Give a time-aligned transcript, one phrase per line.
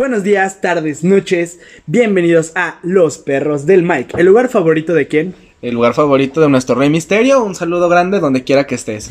[0.00, 1.60] Buenos días, tardes, noches.
[1.84, 4.18] Bienvenidos a Los Perros del Mike.
[4.18, 5.34] ¿El lugar favorito de quién?
[5.60, 7.44] El lugar favorito de nuestro Rey Misterio.
[7.44, 9.10] Un saludo grande donde quiera que estés.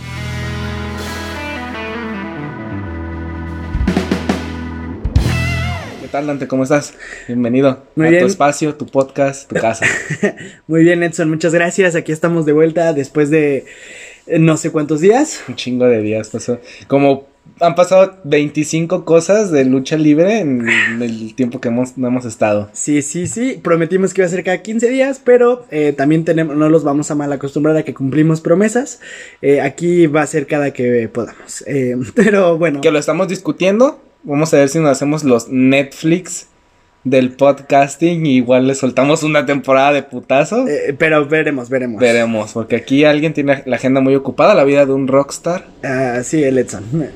[6.01, 6.47] ¿Qué tal, Dante?
[6.47, 6.95] ¿Cómo estás?
[7.27, 8.23] Bienvenido Muy a bien.
[8.23, 9.85] tu espacio, tu podcast, tu casa.
[10.67, 11.93] Muy bien, Edson, muchas gracias.
[11.93, 13.65] Aquí estamos de vuelta después de
[14.25, 15.43] eh, no sé cuántos días.
[15.47, 16.59] Un chingo de días pasó.
[16.87, 17.27] Como
[17.59, 20.67] han pasado 25 cosas de lucha libre en
[21.01, 22.69] el tiempo que hemos, no hemos estado.
[22.73, 23.59] Sí, sí, sí.
[23.61, 27.11] Prometimos que iba a ser cada 15 días, pero eh, también tenemos, no los vamos
[27.11, 28.99] a mal acostumbrar a que cumplimos promesas.
[29.41, 31.63] Eh, aquí va a ser cada que podamos.
[31.67, 32.81] Eh, pero bueno.
[32.81, 34.01] Que lo estamos discutiendo.
[34.23, 36.47] Vamos a ver si nos hacemos los Netflix
[37.03, 38.25] del podcasting.
[38.25, 40.67] y igual le soltamos una temporada de putazo.
[40.67, 41.99] eh, pero veremos, veremos.
[41.99, 45.65] Veremos, porque aquí alguien tiene la agenda muy ocupada, la vida de un rockstar.
[45.83, 46.83] Ah, sí, el Edson.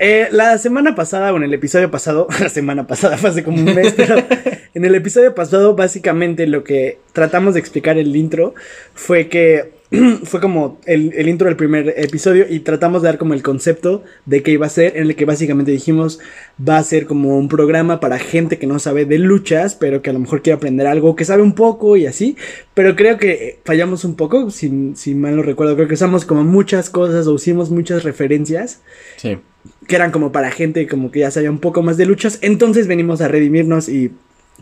[0.00, 3.58] Eh, la semana pasada, o en el episodio pasado, la semana pasada fue hace como
[3.58, 4.16] un mes, pero
[4.74, 8.54] en el episodio pasado, básicamente lo que tratamos de explicar el intro
[8.94, 9.73] fue que
[10.24, 14.02] fue como el, el intro del primer episodio y tratamos de dar como el concepto
[14.26, 16.20] de qué iba a ser, en el que básicamente dijimos
[16.66, 20.10] va a ser como un programa para gente que no sabe de luchas, pero que
[20.10, 22.36] a lo mejor quiere aprender algo, que sabe un poco y así,
[22.74, 26.44] pero creo que fallamos un poco, si, si mal no recuerdo, creo que usamos como
[26.44, 28.80] muchas cosas o hicimos muchas referencias
[29.16, 29.38] Sí.
[29.86, 32.38] que eran como para gente como que ya sabía un poco más de luchas.
[32.42, 34.12] Entonces venimos a redimirnos y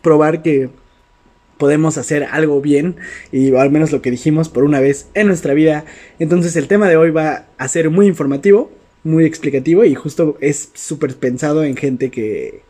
[0.03, 0.69] probar que
[1.63, 2.97] podemos hacer algo bien
[3.31, 5.85] y al menos lo que dijimos por una vez en nuestra vida.
[6.19, 8.73] Entonces el tema de hoy va a ser muy informativo,
[9.05, 12.63] muy explicativo y justo es súper pensado en gente que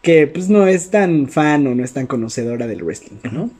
[0.00, 3.50] que pues no es tan fan o no es tan conocedora del wrestling, ¿no?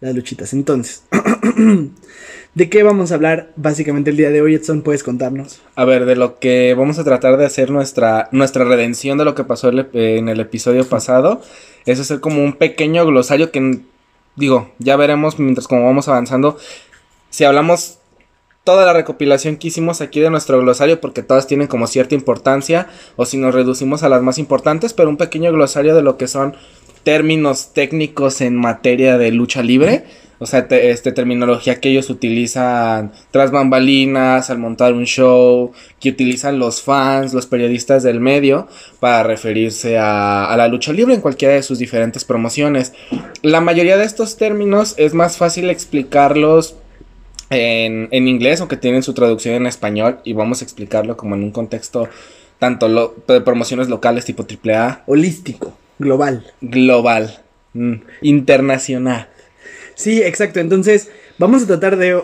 [0.00, 0.52] Las luchitas.
[0.52, 1.02] Entonces,
[2.54, 4.82] ¿de qué vamos a hablar básicamente el día de hoy, Edson?
[4.82, 5.60] ¿Puedes contarnos?
[5.74, 9.34] A ver, de lo que vamos a tratar de hacer nuestra, nuestra redención de lo
[9.34, 11.42] que pasó el en el episodio pasado,
[11.84, 13.80] es hacer como un pequeño glosario que,
[14.36, 16.58] digo, ya veremos mientras como vamos avanzando,
[17.30, 17.98] si hablamos
[18.62, 22.88] toda la recopilación que hicimos aquí de nuestro glosario, porque todas tienen como cierta importancia,
[23.16, 26.28] o si nos reducimos a las más importantes, pero un pequeño glosario de lo que
[26.28, 26.54] son
[27.02, 30.04] términos técnicos en materia de lucha libre.
[30.40, 36.10] O sea, te- este, terminología que ellos utilizan tras bambalinas, al montar un show, que
[36.10, 38.68] utilizan los fans, los periodistas del medio,
[39.00, 42.92] para referirse a, a la lucha libre en cualquiera de sus diferentes promociones.
[43.42, 46.76] La mayoría de estos términos es más fácil explicarlos
[47.50, 51.42] en, en inglés, aunque tienen su traducción en español, y vamos a explicarlo como en
[51.42, 52.08] un contexto
[52.58, 56.44] tanto lo- de promociones locales tipo AAA, Holístico, global.
[56.60, 57.42] global,
[57.74, 59.28] mm, internacional.
[59.94, 60.60] Sí, exacto.
[60.60, 62.20] Entonces, vamos a tratar de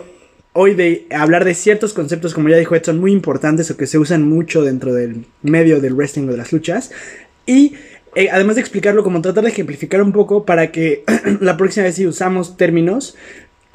[0.53, 3.97] hoy de hablar de ciertos conceptos, como ya dijo Edson, muy importantes o que se
[3.97, 6.91] usan mucho dentro del medio del wrestling o de las luchas.
[7.45, 7.73] Y
[8.15, 11.03] eh, además de explicarlo, como tratar de ejemplificar un poco para que
[11.41, 13.17] la próxima vez si usamos términos,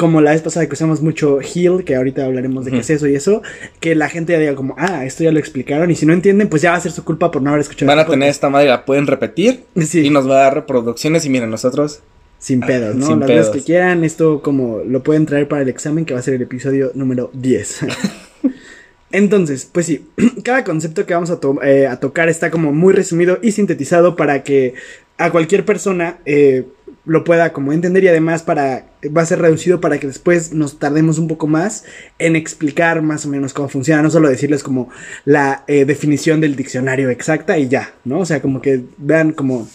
[0.01, 3.07] como la vez pasada que usamos mucho heel, que ahorita hablaremos de qué es eso
[3.07, 3.43] y eso,
[3.81, 6.49] que la gente ya diga como, ah, esto ya lo explicaron, y si no entienden,
[6.49, 7.87] pues ya va a ser su culpa por no haber escuchado.
[7.87, 10.07] Van a este tener esta madre, la pueden repetir Sí.
[10.07, 11.27] y nos va a dar reproducciones.
[11.27, 12.01] Y miren, nosotros
[12.39, 13.09] Sin pedos, ¿no?
[13.09, 13.57] Sin Las veces pedos.
[13.59, 16.41] que quieran, esto como lo pueden traer para el examen, que va a ser el
[16.43, 17.81] episodio número 10.
[19.13, 20.07] Entonces, pues sí,
[20.45, 24.17] cada concepto que vamos a, to- eh, a tocar está como muy resumido y sintetizado
[24.17, 24.75] para que
[25.19, 26.65] a cualquier persona eh,
[27.05, 30.79] lo pueda como entender y además para va a ser reducido para que después nos
[30.79, 31.85] tardemos un poco más
[32.19, 34.91] en explicar más o menos cómo funciona, no solo decirles como
[35.25, 38.21] la eh, definición del diccionario exacta y ya, ¿no?
[38.21, 39.69] O sea, como que vean como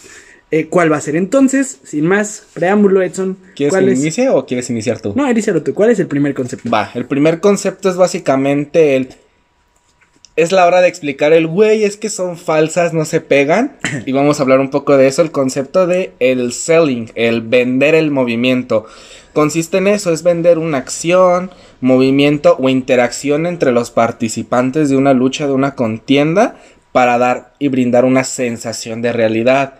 [0.70, 1.16] cuál va a ser.
[1.16, 4.00] Entonces, sin más preámbulo, Edson, ¿quieres ¿cuál que es?
[4.00, 5.12] inicie o quieres iniciar tú?
[5.14, 5.74] No, inícialo tú.
[5.74, 6.70] ¿Cuál es el primer concepto?
[6.70, 9.08] Va, el primer concepto es básicamente el.
[10.36, 13.78] Es la hora de explicar el güey, es que son falsas, no se pegan.
[14.06, 17.94] Y vamos a hablar un poco de eso, el concepto de el selling, el vender
[17.94, 18.84] el movimiento.
[19.32, 25.14] Consiste en eso, es vender una acción, movimiento o interacción entre los participantes de una
[25.14, 26.56] lucha, de una contienda,
[26.92, 29.74] para dar y brindar una sensación de realidad.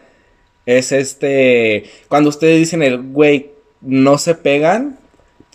[0.65, 3.51] Es este, cuando ustedes dicen el güey,
[3.83, 4.99] no se pegan,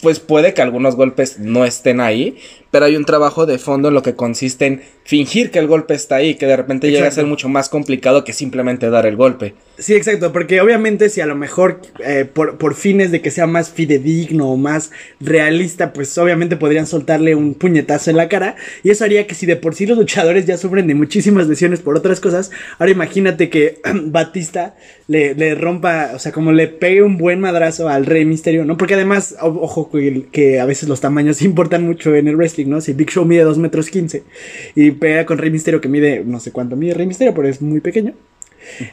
[0.01, 2.37] pues puede que algunos golpes no estén ahí,
[2.71, 5.93] pero hay un trabajo de fondo en lo que consiste en fingir que el golpe
[5.93, 9.15] está ahí, que de repente llega a ser mucho más complicado que simplemente dar el
[9.15, 9.53] golpe.
[9.77, 13.47] Sí, exacto, porque obviamente si a lo mejor eh, por, por fines de que sea
[13.47, 18.91] más fidedigno o más realista, pues obviamente podrían soltarle un puñetazo en la cara y
[18.91, 21.97] eso haría que si de por sí los luchadores ya sufren de muchísimas lesiones por
[21.97, 24.75] otras cosas, ahora imagínate que Batista
[25.07, 28.77] le, le rompa, o sea, como le pegue un buen madrazo al Rey Misterio, ¿no?
[28.77, 32.81] Porque además, ojo, que, que a veces los tamaños importan mucho en el wrestling, ¿no?
[32.81, 34.23] Si Big Show mide 2 metros 15
[34.75, 37.61] y pega con Rey Misterio que mide, no sé cuánto mide Rey Misterio, pero es
[37.61, 38.13] muy pequeño.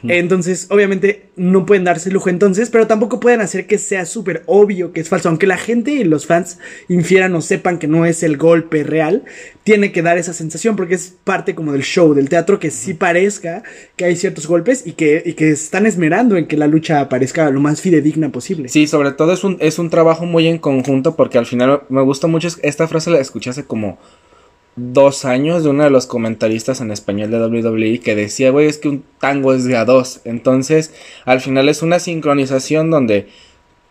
[0.03, 4.91] Entonces, obviamente, no pueden darse lujo entonces, pero tampoco pueden hacer que sea súper obvio
[4.91, 5.29] que es falso.
[5.29, 9.23] Aunque la gente y los fans infieran o sepan que no es el golpe real,
[9.63, 12.93] tiene que dar esa sensación porque es parte como del show, del teatro, que sí
[12.93, 13.63] parezca
[13.95, 17.49] que hay ciertos golpes y que, y que están esmerando en que la lucha parezca
[17.49, 18.69] lo más fidedigna posible.
[18.69, 22.01] Sí, sobre todo es un, es un trabajo muy en conjunto porque al final me
[22.01, 23.99] gusta mucho, esta frase la escuché hace como
[24.79, 28.77] dos años de uno de los comentaristas en español de WWE que decía, güey, es
[28.77, 30.21] que un tango es de a dos.
[30.25, 30.93] Entonces,
[31.25, 33.27] al final es una sincronización donde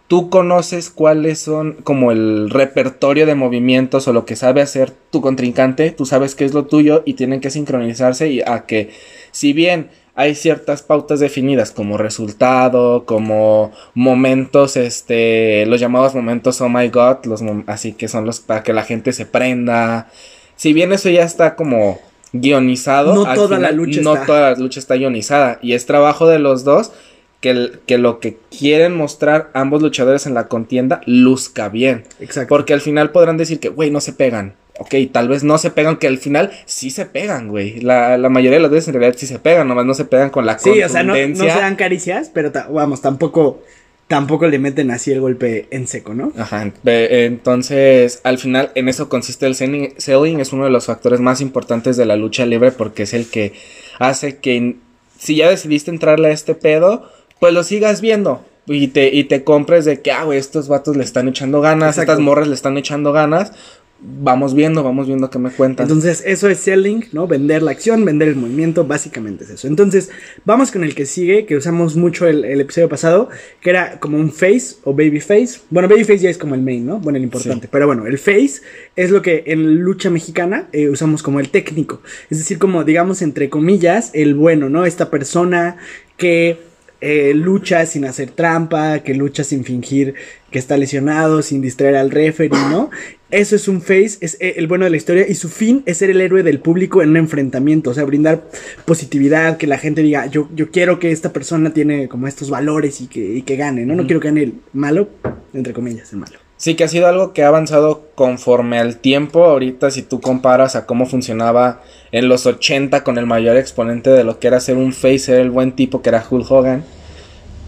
[0.08, 5.20] tú conoces cuáles son como el repertorio de movimientos o lo que sabe hacer tu
[5.20, 8.90] contrincante, tú sabes qué es lo tuyo y tienen que sincronizarse y a que
[9.30, 16.68] si bien hay ciertas pautas definidas como resultado, como momentos, este, los llamados momentos oh
[16.68, 20.10] my god, los así que son los para que la gente se prenda,
[20.58, 22.00] si bien eso ya está como
[22.32, 26.38] guionizado, no toda la lucha no toda la lucha está guionizada y es trabajo de
[26.38, 26.92] los dos
[27.40, 32.02] que, que, lo que quieren mostrar ambos luchadores en la contienda luzca bien.
[32.18, 32.48] Exacto.
[32.48, 34.54] Porque al final podrán decir que, güey, no se pegan.
[34.80, 37.80] Ok, tal vez no se pegan, que al final sí se pegan, güey.
[37.80, 40.46] La, mayoría de las veces en realidad sí se pegan, nomás no se pegan con
[40.46, 43.62] la Sí, o sea, no, no se dan caricias, pero vamos, tampoco
[44.08, 46.32] tampoco le meten así el golpe en seco, ¿no?
[46.36, 46.72] Ajá.
[46.84, 50.40] Entonces, al final, en eso consiste el selling.
[50.40, 53.52] Es uno de los factores más importantes de la lucha libre porque es el que
[53.98, 54.76] hace que
[55.18, 58.44] si ya decidiste entrarle a este pedo, pues lo sigas viendo.
[58.66, 61.96] Y te, y te compres de que, ah, güey, estos vatos le están echando ganas,
[61.96, 63.52] estas morras le están echando ganas
[64.00, 65.84] vamos viendo, vamos viendo qué me cuentan.
[65.84, 67.26] Entonces, eso es selling, ¿no?
[67.26, 69.66] Vender la acción, vender el movimiento, básicamente es eso.
[69.66, 70.10] Entonces,
[70.44, 73.28] vamos con el que sigue, que usamos mucho el, episodio pasado,
[73.60, 75.60] que era como un face o baby face.
[75.70, 76.98] Bueno, baby face ya es como el main, ¿no?
[76.98, 77.68] Bueno, el importante.
[77.70, 78.60] Pero bueno, el face
[78.94, 82.00] es lo que en lucha mexicana eh, usamos como el técnico.
[82.30, 84.84] Es decir, como, digamos, entre comillas, el bueno, ¿no?
[84.86, 85.76] Esta persona
[86.16, 86.67] que
[87.00, 90.14] eh, lucha sin hacer trampa, que lucha sin fingir
[90.50, 92.90] que está lesionado, sin distraer al referee, ¿no?
[93.30, 95.98] Eso es un face, es eh, el bueno de la historia y su fin es
[95.98, 98.48] ser el héroe del público en un enfrentamiento, o sea, brindar
[98.86, 103.00] positividad, que la gente diga, yo, yo quiero que esta persona tiene como estos valores
[103.00, 103.94] y que, que gane, ¿no?
[103.94, 105.10] No quiero que gane el malo,
[105.52, 106.47] entre comillas, el malo.
[106.58, 109.44] Sí, que ha sido algo que ha avanzado conforme al tiempo.
[109.44, 111.80] Ahorita, si tú comparas a cómo funcionaba
[112.12, 115.40] en los 80 con el mayor exponente de lo que era ser un face, era
[115.40, 116.84] el buen tipo que era Hulk Hogan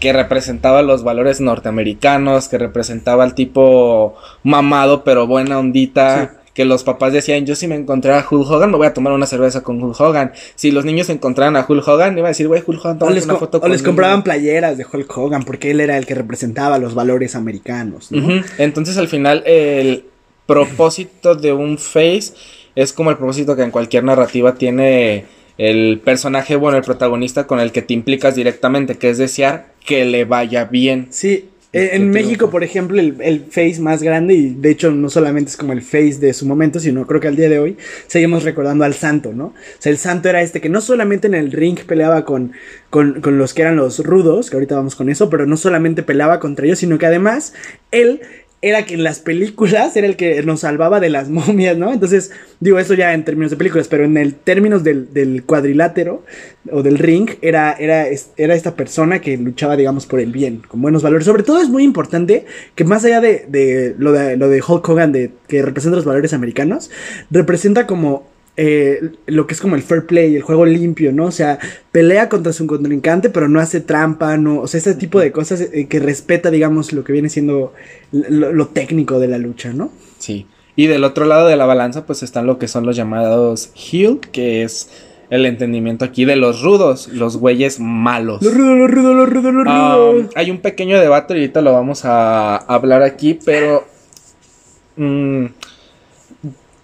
[0.01, 6.40] que representaba los valores norteamericanos, que representaba al tipo mamado pero buena ondita.
[6.53, 9.13] Que los papás decían, yo si me encontré a Hulk Hogan, me voy a tomar
[9.13, 10.33] una cerveza con Hulk Hogan.
[10.55, 13.35] Si los niños encontraran a Hulk Hogan, iba a decir, güey, Hulk Hogan, toma una
[13.35, 16.93] foto o les compraban playeras de Hulk Hogan, porque él era el que representaba los
[16.93, 18.09] valores americanos.
[18.57, 20.05] Entonces, al final, el
[20.45, 22.33] propósito de un face
[22.75, 25.25] es como el propósito que en cualquier narrativa tiene
[25.57, 30.05] el personaje, bueno, el protagonista con el que te implicas directamente, que es desear que
[30.05, 31.07] le vaya bien.
[31.11, 35.51] Sí, eh, en México, por ejemplo, el, face más grande, y de hecho no solamente
[35.51, 37.77] es como el face de su momento, sino creo que al día de hoy
[38.07, 39.45] seguimos recordando al santo, ¿no?
[39.45, 42.51] O sea, el santo era este que no solamente en el ring peleaba con,
[42.89, 46.03] con, con los que eran los rudos, que ahorita vamos con eso, pero no solamente
[46.03, 47.53] peleaba contra ellos, sino que además
[47.91, 48.19] él
[48.61, 51.91] era que en las películas era el que nos salvaba de las momias, ¿no?
[51.91, 56.23] Entonces, digo eso ya en términos de películas, pero en el términos del, cuadrilátero
[56.71, 58.05] o del ring, era, era,
[58.37, 61.25] era, esta persona que luchaba, digamos, por el bien, con buenos valores.
[61.25, 64.87] Sobre todo es muy importante que más allá de, de, lo, de lo de Hulk
[64.87, 66.91] Hogan, de, que representa los valores americanos,
[67.31, 71.25] representa como eh, lo que es como el fair play, el juego limpio, ¿no?
[71.25, 71.57] O sea,
[71.91, 75.61] pelea contra su contrincante, pero no hace trampa, no, o sea, ese tipo de cosas
[75.61, 77.73] eh, que respeta, digamos, lo que viene siendo
[78.11, 79.91] lo, técnico de la lucha, ¿no?
[80.19, 80.47] Sí.
[80.75, 84.19] Y del otro lado de la balanza, pues están lo que son los llamados heel,
[84.31, 84.89] que es
[85.29, 88.41] el entendimiento aquí de los rudos, los güeyes malos.
[88.41, 90.25] Los rudos, los rudos, los rudos, los rudos.
[90.35, 93.85] hay un pequeño debate, ahorita lo vamos a hablar aquí, pero...
[94.97, 95.45] Mmm,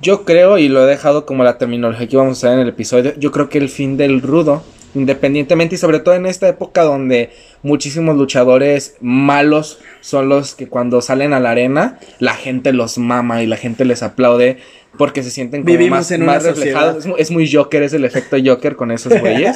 [0.02, 2.70] yo creo, y lo he dejado como la terminología que vamos a usar en el
[2.70, 4.64] episodio, yo creo que el fin del rudo,
[4.94, 7.32] independientemente y sobre todo en esta época donde
[7.64, 13.42] muchísimos luchadores malos son los que cuando salen a la arena, la gente los mama
[13.42, 14.58] y la gente les aplaude
[14.98, 16.10] porque se sienten como más,
[16.44, 17.06] reflejados.
[17.18, 19.56] Es, muy Joker, es el efecto Joker con esos güeyes.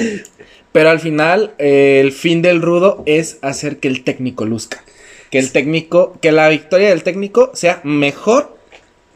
[0.72, 4.82] Pero al final, eh, el fin del rudo es hacer que el técnico luzca.
[5.30, 8.55] Que el técnico, que la victoria del técnico sea mejor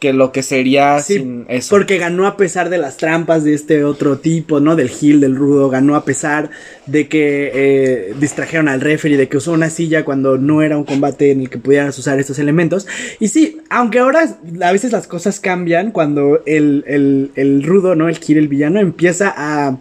[0.01, 1.69] que lo que sería sin eso.
[1.69, 4.75] Porque ganó a pesar de las trampas de este otro tipo, ¿no?
[4.75, 5.69] Del Gil, del Rudo.
[5.69, 6.49] Ganó a pesar
[6.87, 10.85] de que eh, distrajeron al referee, de que usó una silla cuando no era un
[10.85, 12.87] combate en el que pudieras usar estos elementos.
[13.19, 14.27] Y sí, aunque ahora
[14.63, 18.09] a veces las cosas cambian cuando el, el, el Rudo, ¿no?
[18.09, 19.77] El Gil, el villano, empieza a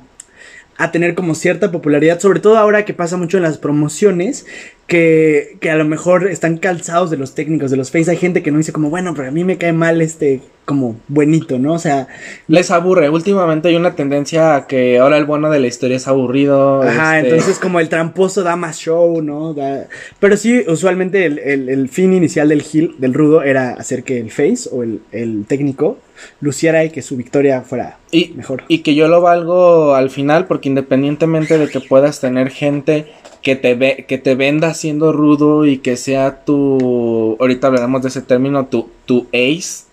[0.81, 4.47] a tener como cierta popularidad, sobre todo ahora que pasa mucho en las promociones,
[4.91, 8.11] que, que a lo mejor están calzados de los técnicos, de los face.
[8.11, 10.97] Hay gente que no dice como, bueno, pero a mí me cae mal este como
[11.09, 11.75] buenito, ¿no?
[11.75, 12.09] O sea...
[12.49, 13.09] Les aburre.
[13.09, 16.83] Últimamente hay una tendencia a que ahora el bueno de la historia es aburrido.
[16.83, 19.55] Ajá, este, entonces como el tramposo da más show, ¿no?
[19.55, 19.87] Da-
[20.19, 24.19] Pero sí, usualmente el, el- el fin inicial del heel, del rudo, era hacer que
[24.19, 25.99] el face o el, el técnico
[26.41, 28.65] luciera y que su victoria fuera Y, mejor.
[28.69, 33.07] y que yo lo valgo al final porque independientemente de que puedas tener gente
[33.43, 38.09] que te ve, que te venda siendo rudo y que sea tu, ahorita hablaremos de
[38.09, 39.85] ese término, tu, tu ace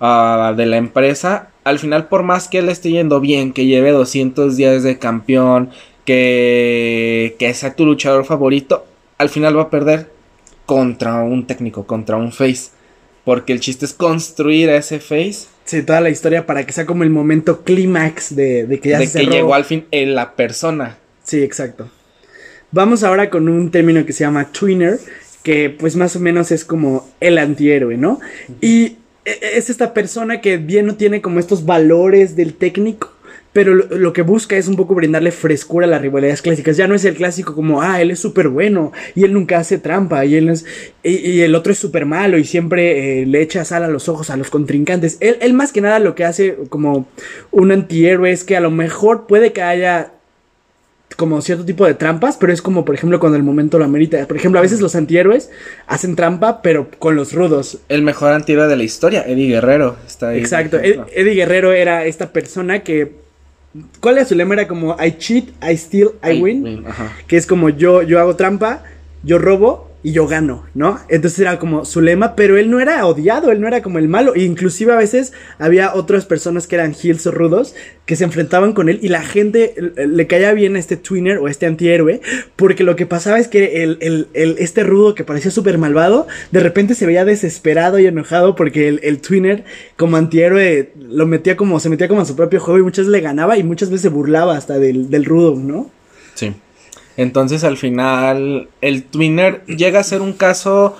[0.00, 3.90] ah, de la empresa, al final por más que le esté yendo bien, que lleve
[3.92, 5.70] 200 días de campeón,
[6.04, 8.84] que, que sea tu luchador favorito,
[9.18, 10.10] al final va a perder
[10.66, 12.70] contra un técnico, contra un face.
[13.24, 16.86] Porque el chiste es construir a ese face Sí, toda la historia para que sea
[16.86, 19.36] como el momento clímax de, de que ya de se que cerró.
[19.36, 20.98] llegó al fin en la persona.
[21.22, 21.88] Sí, exacto.
[22.72, 24.98] Vamos ahora con un término que se llama twinner,
[25.42, 28.18] que pues más o menos es como el antihéroe, ¿no?
[28.62, 33.12] Y e- es esta persona que bien no tiene como estos valores del técnico,
[33.52, 36.78] pero lo, lo que busca es un poco brindarle frescura a las rivalidades clásicas.
[36.78, 39.76] Ya no es el clásico como, ah, él es súper bueno y él nunca hace
[39.76, 40.64] trampa y él es
[41.02, 44.08] y, y el otro es súper malo y siempre eh, le echa sal a los
[44.08, 45.18] ojos a los contrincantes.
[45.20, 47.06] Él, él más que nada lo que hace como
[47.50, 50.12] un antihéroe es que a lo mejor puede que haya
[51.14, 54.26] como cierto tipo de trampas, pero es como por ejemplo cuando el momento lo amerita.
[54.26, 55.50] Por ejemplo, a veces los antihéroes
[55.86, 57.78] hacen trampa, pero con los rudos.
[57.88, 59.96] El mejor antihéroe de la historia, Eddie Guerrero.
[60.06, 60.38] Está ahí.
[60.38, 60.78] Exacto.
[60.78, 61.00] Ed-.
[61.12, 63.22] Eddie Guerrero era esta persona que
[64.00, 64.54] ¿Cuál era su lema?
[64.54, 66.62] Era como I cheat, I steal, I, I win.
[66.62, 67.10] win, ajá.
[67.26, 68.84] Que es como yo, yo hago trampa,
[69.22, 70.98] yo robo y yo gano, ¿no?
[71.08, 74.08] Entonces era como su lema, pero él no era odiado, él no era como el
[74.08, 74.34] malo.
[74.34, 78.72] E inclusive a veces había otras personas que eran heels o rudos que se enfrentaban
[78.72, 82.20] con él y la gente le caía bien a este twinner o este antihéroe
[82.56, 86.26] porque lo que pasaba es que el, el- el- este rudo que parecía súper malvado
[86.50, 89.62] de repente se veía desesperado y enojado porque el, el twinner
[89.96, 93.20] como antihéroe lo metía como se metía como a su propio juego y muchas le
[93.20, 95.88] ganaba y muchas veces se burlaba hasta del, del rudo, ¿no?
[96.34, 96.52] Sí.
[97.16, 100.96] Entonces al final el Twinner llega a ser un caso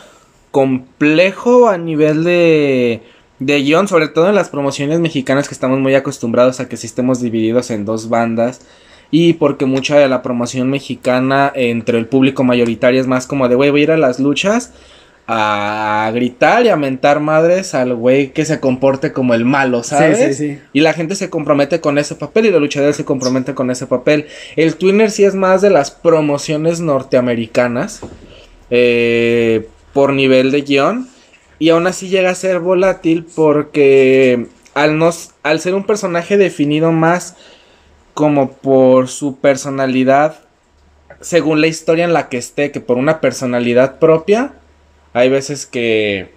[0.51, 3.03] complejo a nivel de,
[3.39, 6.87] de guion, sobre todo en las promociones mexicanas que estamos muy acostumbrados a que sí
[6.87, 8.61] estemos divididos en dos bandas.
[9.11, 13.55] Y porque mucha de la promoción mexicana entre el público mayoritario es más como de,
[13.57, 14.73] güey, voy a ir a las luchas
[15.35, 20.19] a gritar y a mentar madres al güey que se comporte como el malo, ¿sabes?
[20.19, 20.59] Sí, sí, sí.
[20.73, 23.87] Y la gente se compromete con ese papel y los luchadores se comprometen con ese
[23.87, 24.27] papel.
[24.57, 28.01] El Twinner sí es más de las promociones norteamericanas
[28.71, 31.09] eh, por nivel de guion.
[31.59, 36.37] Y aún así llega a ser volátil porque al, no, s- al ser un personaje
[36.37, 37.37] definido más
[38.15, 40.41] como por su personalidad,
[41.21, 44.55] según la historia en la que esté, que por una personalidad propia,
[45.13, 46.31] hay veces que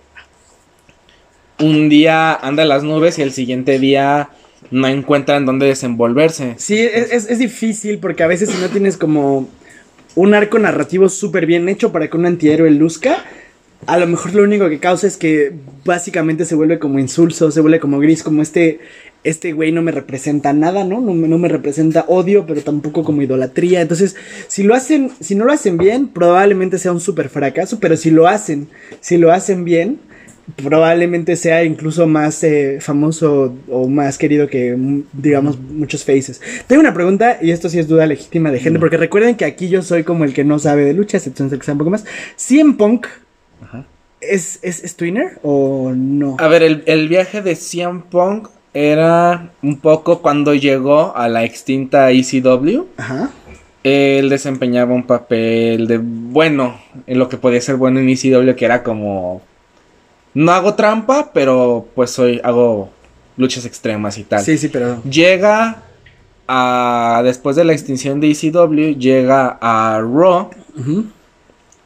[1.60, 4.29] un día anda las nubes y el siguiente día
[4.72, 6.55] no encuentra en dónde desenvolverse.
[6.58, 9.48] Sí, es, es- es difícil porque a veces si no tienes como
[10.15, 13.24] un arco narrativo súper bien hecho para que un antihéroe luzca,
[13.88, 15.53] a lo mejor lo único que causa es que
[15.84, 18.79] básicamente se vuelve como insulso, se vuelve como gris, como este,
[19.24, 21.01] este güey no me representa nada, ¿no?
[21.01, 23.82] No, me- no me representa odio, pero tampoco como idolatría.
[23.82, 24.15] Entonces,
[24.48, 28.10] si lo hacen, si no lo hacen bien, probablemente sea un súper fracaso, pero si
[28.10, 28.67] lo hacen,
[29.01, 30.00] si lo hacen bien,
[30.63, 36.39] probablemente sea incluso más eh, famoso o más querido que, mm, digamos, muchos faces.
[36.67, 39.70] Tengo una pregunta, y esto sí es duda legítima de gente, porque recuerden que aquí
[39.70, 42.05] yo soy como el que no sabe de luchas, entonces que sea un poco más.
[42.36, 43.08] ¿CM Punk
[43.63, 43.85] Ajá.
[44.21, 46.38] es, es, es Twinner o no?
[46.39, 51.43] A ver, el, el viaje de CM Punk era un poco cuando llegó a la
[51.45, 52.83] extinta ECW.
[52.97, 53.31] Ajá.
[53.83, 58.65] Él desempeñaba un papel de bueno, en lo que podía ser bueno en ECW, que
[58.65, 59.41] era como.
[60.33, 62.41] No hago trampa, pero pues soy.
[62.43, 62.89] hago
[63.38, 64.41] luchas extremas y tal.
[64.41, 65.01] Sí, sí, pero...
[65.03, 65.83] Llega
[66.47, 67.21] a.
[67.24, 70.50] Después de la extinción de ECW, llega a Raw.
[70.77, 71.05] Ujú.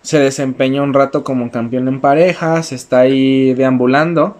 [0.09, 2.71] Se desempeña un rato como campeón en parejas.
[2.71, 4.37] Está ahí deambulando.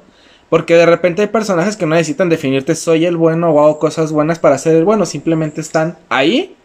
[0.50, 4.12] Porque de repente hay personajes que no necesitan definirte soy el bueno o hago cosas
[4.12, 5.06] buenas para ser el bueno.
[5.06, 6.56] Simplemente están ahí.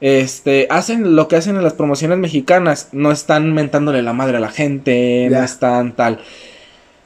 [0.00, 2.90] Este, hacen lo que hacen en las promociones mexicanas.
[2.92, 5.26] No están mentándole la madre a la gente.
[5.28, 6.20] No están tal.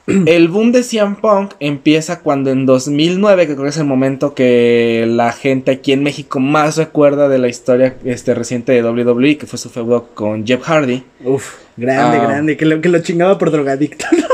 [0.27, 4.35] El boom de CM Punk empieza cuando en 2009, que creo que es el momento
[4.35, 9.37] que la gente aquí en México más recuerda de la historia este, reciente de WWE,
[9.37, 11.03] que fue su feudo con Jeff Hardy.
[11.25, 12.23] Uf, grande, Ah.
[12.27, 14.27] grande, que lo, que lo chingaba por drogadicto, ¿no?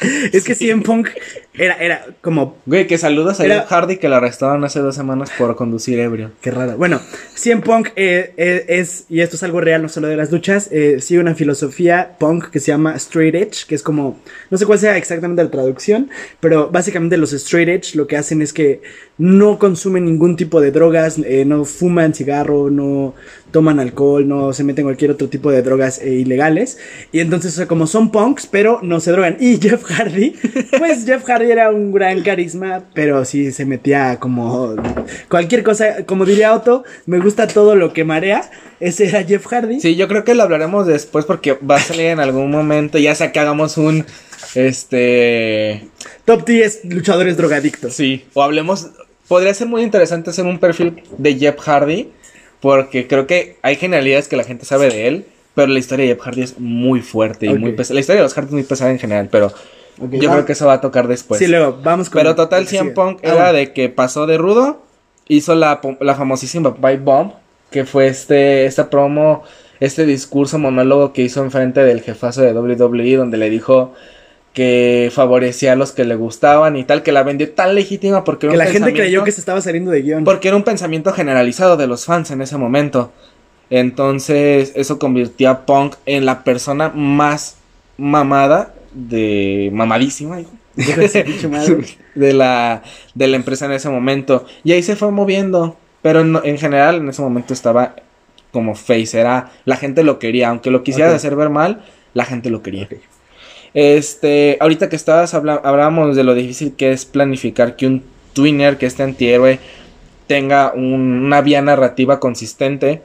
[0.32, 1.08] Es que CM Punk
[1.54, 2.56] Era, era como.
[2.64, 6.32] Güey, que saludas a Jeff Hardy que la arrestaron hace dos semanas por conducir ebrio.
[6.40, 6.78] Qué raro.
[6.78, 6.98] Bueno,
[7.34, 10.70] CM Punk eh, eh, es, y esto es algo real, no solo de las duchas,
[10.72, 14.18] eh, sigue una filosofía punk que se llama straight edge, que es como,
[14.48, 16.08] no sé cuál sea exactamente la traducción,
[16.40, 18.80] pero básicamente los straight edge lo que hacen es que
[19.18, 23.14] no consumen ningún tipo de drogas, no fuman cigarro, no
[23.52, 26.78] toman alcohol, no se meten cualquier otro tipo de drogas ilegales.
[27.12, 29.36] Y entonces, como son punks, pero no se drogan.
[29.38, 30.34] Y Jeff Hardy,
[30.78, 34.74] pues Jeff Hardy era un gran carisma, pero sí se metía como
[35.28, 38.50] cualquier cosa, como diría Otto, me gusta todo lo que marea.
[38.80, 39.80] Ese era Jeff Hardy.
[39.80, 43.14] Sí, yo creo que lo hablaremos después porque va a salir en algún momento, ya
[43.14, 44.04] sea que hagamos un
[44.56, 45.88] este
[46.24, 47.94] top 10 luchadores drogadictos.
[47.94, 48.88] Sí, o hablemos
[49.28, 52.10] podría ser muy interesante hacer un perfil de Jeff Hardy
[52.62, 56.14] porque creo que hay genialidades que la gente sabe de él, pero la historia de
[56.14, 57.94] Jeff Hardy es muy fuerte y muy pesada.
[57.94, 59.52] La historia de los Hardy es muy pesada en general, pero
[59.98, 61.40] yo creo que eso va a tocar después.
[61.40, 64.80] Sí, luego, vamos con Pero total, CM Punk ah, era de que pasó de rudo,
[65.26, 67.32] hizo la, la famosísima Bite Bomb,
[67.72, 69.42] que fue este, esta promo,
[69.80, 73.92] este discurso monólogo que hizo enfrente del jefazo de WWE, donde le dijo
[74.52, 78.48] que favorecía a los que le gustaban y tal, que la vendió tan legítima porque
[78.48, 80.24] que la gente creyó que se estaba saliendo de guion.
[80.24, 83.12] Porque era un pensamiento generalizado de los fans en ese momento.
[83.70, 87.56] Entonces, eso convirtió a Punk en la persona más
[87.96, 90.40] mamada de mamadísima,
[90.76, 92.82] de la
[93.14, 94.44] de la empresa en ese momento.
[94.64, 97.94] Y ahí se fue moviendo, pero en general en ese momento estaba
[98.50, 101.82] como face, era la gente lo quería, aunque lo quisiera hacer ver mal,
[102.12, 102.86] la gente lo quería.
[103.74, 108.02] Este, ahorita que estabas hablábamos de lo difícil que es planificar que un
[108.34, 109.58] twinner, que este antihéroe
[110.26, 113.02] tenga una vía narrativa consistente.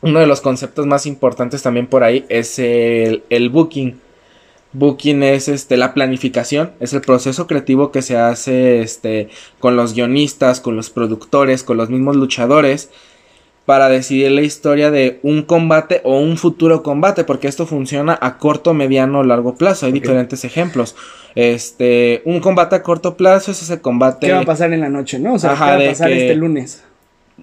[0.00, 4.00] Uno de los conceptos más importantes también por ahí es el, el booking.
[4.72, 9.28] Booking es este, la planificación, es el proceso creativo que se hace este,
[9.60, 12.88] con los guionistas, con los productores, con los mismos luchadores
[13.66, 18.38] para decidir la historia de un combate o un futuro combate, porque esto funciona a
[18.38, 19.86] corto, mediano o largo plazo.
[19.86, 20.96] Hay diferentes ejemplos.
[21.34, 24.26] Este, un combate a corto plazo es ese combate.
[24.26, 25.34] ¿Qué va a pasar en la noche, no?
[25.34, 26.82] O sea, ¿qué va a pasar este lunes?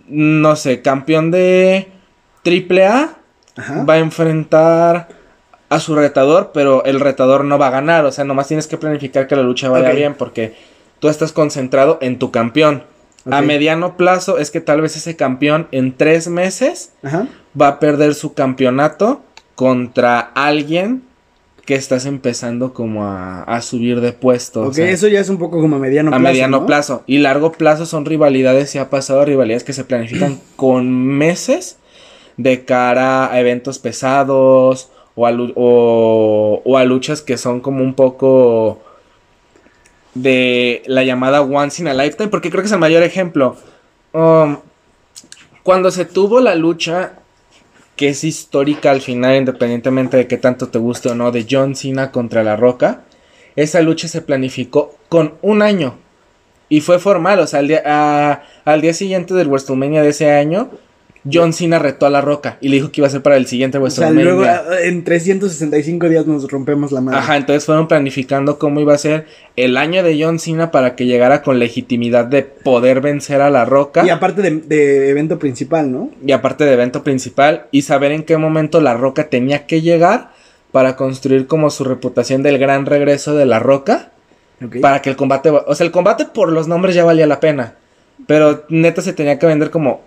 [0.08, 1.88] No sé, campeón de
[2.46, 3.16] AAA
[3.58, 5.08] A va a enfrentar
[5.70, 8.06] a su retador, pero el retador no va a ganar.
[8.06, 10.56] O sea, nomás tienes que planificar que la lucha vaya bien, porque
[11.00, 12.84] tú estás concentrado en tu campeón.
[13.30, 16.94] A mediano plazo es que tal vez ese campeón en tres meses
[17.60, 19.22] va a perder su campeonato
[19.56, 21.04] contra alguien
[21.66, 24.64] que estás empezando como a, subir de puesto.
[24.64, 26.20] Ok, eso ya es un poco como a mediano plazo.
[26.20, 27.04] A mediano plazo.
[27.06, 31.78] Y largo plazo son rivalidades, se ha pasado rivalidades que se planifican con meses
[32.38, 38.80] de cara a eventos pesados o o a luchas que son como un poco
[40.22, 43.56] de la llamada Once in a Lifetime, porque creo que es el mayor ejemplo.
[44.14, 44.58] Um,
[45.64, 47.14] cuando se tuvo la lucha,
[47.96, 51.76] que es histórica al final, independientemente de que tanto te guste o no, de John
[51.76, 53.04] Cena contra La Roca,
[53.56, 55.98] esa lucha se planificó con un año.
[56.70, 60.70] Y fue formal, o sea, al día, al día siguiente del WrestleMania de ese año,
[61.32, 63.46] John Cena retó a la roca y le dijo que iba a ser para el
[63.46, 64.34] siguiente WrestleMania.
[64.34, 67.18] O sea, luego en 365 días nos rompemos la mano.
[67.18, 69.26] Ajá, entonces fueron planificando cómo iba a ser
[69.58, 73.66] el año de John Cena para que llegara con legitimidad de poder vencer a la
[73.66, 74.06] roca.
[74.06, 76.10] Y aparte de, evento principal, ¿no?
[76.26, 80.32] Y aparte de evento principal y saber en qué momento la roca tenía que llegar
[80.72, 84.12] para construir como su reputación del gran regreso de la roca.
[84.82, 87.76] Para que el combate, o sea, el combate por los nombres ya valía la pena.
[88.28, 90.02] Pero neta se tenía que vender como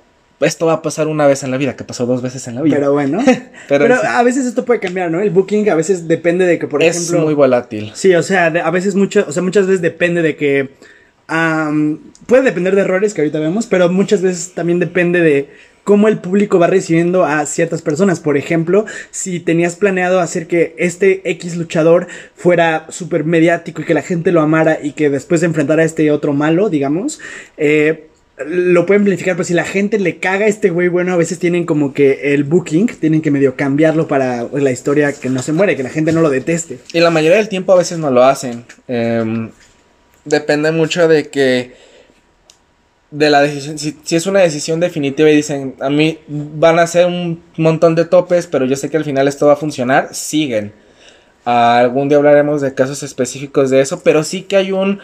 [0.44, 2.62] esto va a pasar una vez en la vida, que pasó dos veces en la
[2.62, 2.76] vida.
[2.76, 3.20] Pero bueno.
[3.68, 5.20] pero, a veces esto puede cambiar, ¿no?
[5.20, 7.18] El booking a veces depende de que, por ejemplo.
[7.18, 7.92] Es muy volátil.
[7.94, 10.70] Sí, o sea, a veces mucho, o sea, muchas veces depende de que.
[12.26, 15.48] puede depender de errores que ahorita vemos, pero muchas veces también depende de
[15.84, 18.20] cómo el público va recibiendo a ciertas personas.
[18.20, 23.94] Por ejemplo, si tenías planeado hacer que este X luchador fuera súper mediático y que
[23.94, 27.20] la gente lo amara y que después se enfrentara a este otro malo, digamos,
[27.56, 28.08] eh,
[28.46, 31.38] lo pueden planificar, pero si la gente le caga a este güey, bueno, a veces
[31.38, 35.52] tienen como que el booking, tienen que medio cambiarlo para la historia que no se
[35.52, 36.78] muere, que la gente no lo deteste.
[36.92, 38.64] Y la mayoría del tiempo a veces no lo hacen.
[38.88, 39.50] Em,
[40.24, 41.72] depende mucho de que
[43.10, 47.06] de la decisión, si, es una decisión definitiva y dicen, a mí van a ser
[47.06, 50.72] un montón de topes, pero yo sé que al final esto va a funcionar, siguen.
[51.44, 55.00] algún día hablaremos de casos específicos de eso, pero sí que hay un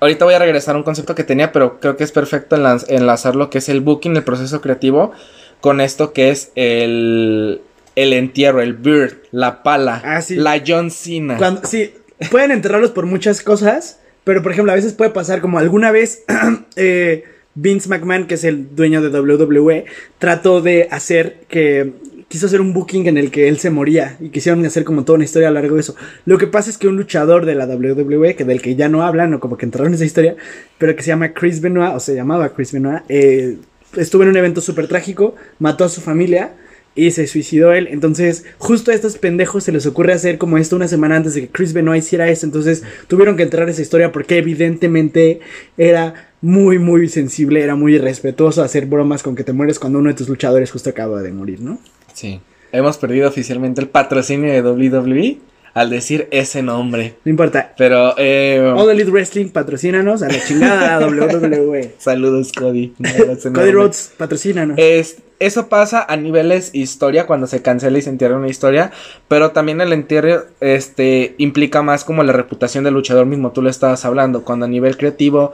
[0.00, 2.56] ahorita voy a regresar a un concepto que tenía, pero creo que es perfecto
[2.88, 5.12] enlazar lo que es el booking, el proceso creativo,
[5.60, 7.60] con esto que es el,
[7.96, 11.38] el entierro, el bird, la pala, ah, la John Cena.
[11.64, 11.94] sí,
[12.30, 16.24] pueden enterrarlos por muchas cosas, pero por ejemplo, a veces puede pasar como alguna vez
[16.76, 19.86] eh, Vince McMahon, que es el dueño de WWE,
[20.18, 21.92] trató de hacer que
[22.28, 25.16] quiso hacer un booking en el que él se moría y quisieron hacer como toda
[25.16, 25.96] una historia a largo de eso.
[26.26, 29.02] Lo que pasa es que un luchador de la WWE, que del que ya no
[29.02, 30.36] hablan o como que entraron en esa historia,
[30.76, 33.56] pero que se llama Chris Benoit, o se llamaba Chris Benoit, eh,
[33.96, 36.52] estuvo en un evento súper trágico, mató a su familia
[36.94, 37.88] y se suicidó él.
[37.90, 41.42] Entonces, justo a estos pendejos se les ocurre hacer como esto una semana antes de
[41.42, 42.44] que Chris Benoit hiciera eso.
[42.44, 45.40] Entonces, tuvieron que entrar esa historia porque evidentemente
[45.76, 50.08] era muy, muy sensible, era muy irrespetuoso hacer bromas con que te mueres cuando uno
[50.08, 51.78] de tus luchadores justo acaba de morir, ¿no?
[52.14, 52.40] Sí.
[52.70, 55.38] Hemos perdido oficialmente el patrocinio de WWE
[55.74, 57.14] al decir ese nombre.
[57.24, 57.72] No importa.
[57.76, 58.72] Pero, eh.
[58.76, 61.94] All Elite Wrestling, patrocínanos a la chingada WWE.
[61.98, 62.94] Saludos, Cody.
[63.54, 64.76] Cody Rhodes, patrocínanos.
[64.76, 68.90] Es, eso pasa a niveles historia, cuando se cancela y se entierra una historia.
[69.28, 73.52] Pero también el entierro este, implica más como la reputación del luchador mismo.
[73.52, 74.42] Tú lo estabas hablando.
[74.42, 75.52] Cuando a nivel creativo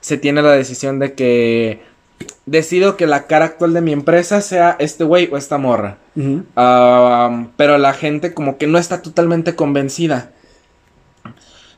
[0.00, 1.80] se tiene la decisión de que
[2.46, 5.98] decido que la cara actual de mi empresa sea este güey o esta morra.
[7.56, 10.32] pero la gente como que no está totalmente convencida.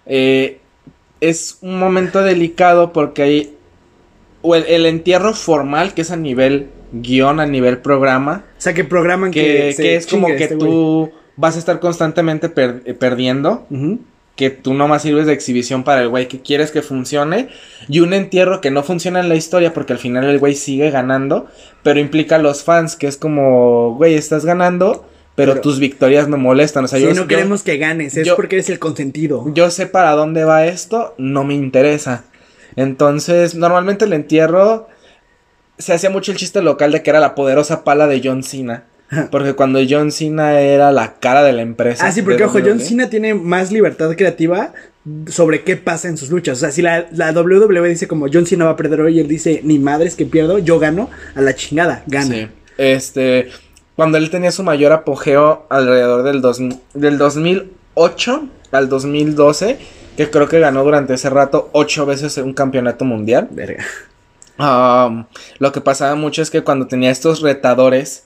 [0.06, 0.58] Eh,
[1.20, 3.56] es un momento delicado porque hay
[4.40, 8.44] o el, entierro formal que es a nivel guion, a nivel programa.
[8.58, 12.48] O sea, que programan que, que, es como que este tú vas a estar constantemente
[12.48, 13.66] perdiendo
[14.36, 17.48] que tú nomás sirves de exhibición para el güey que quieres que funcione
[17.88, 20.90] y un entierro que no funciona en la historia porque al final el güey sigue
[20.90, 21.48] ganando,
[21.82, 26.36] pero implica a los fans que es como, güey, estás ganando, pero, tus victorias me
[26.36, 29.44] molestan, o sea, si no queremos que ganes, es porque eres el consentido.
[29.54, 32.24] Yo sé para dónde va esto, no me interesa.
[32.76, 34.88] Entonces, normalmente el entierro
[35.78, 38.84] se hacía mucho el chiste local de que era la poderosa pala de John Cena.
[39.30, 42.06] Porque cuando John Cena era la cara de la empresa.
[42.06, 44.72] Ah, sí, porque ojo, John Cena tiene más libertad creativa
[45.26, 46.58] sobre qué pasa en sus luchas.
[46.58, 49.28] O sea, si la, la WWE dice como John Cena va a perder hoy él
[49.28, 52.34] dice, ni madres que pierdo, yo gano, a la chingada, gana.
[52.34, 52.48] Sí.
[52.78, 53.50] Este,
[53.96, 56.58] cuando él tenía su mayor apogeo alrededor del, dos,
[56.94, 59.78] del 2008 al 2012,
[60.16, 63.48] que creo que ganó durante ese rato ocho veces un campeonato mundial.
[63.50, 63.84] Verga.
[64.58, 65.24] Um,
[65.58, 68.24] lo que pasaba mucho es que cuando tenía estos retadores,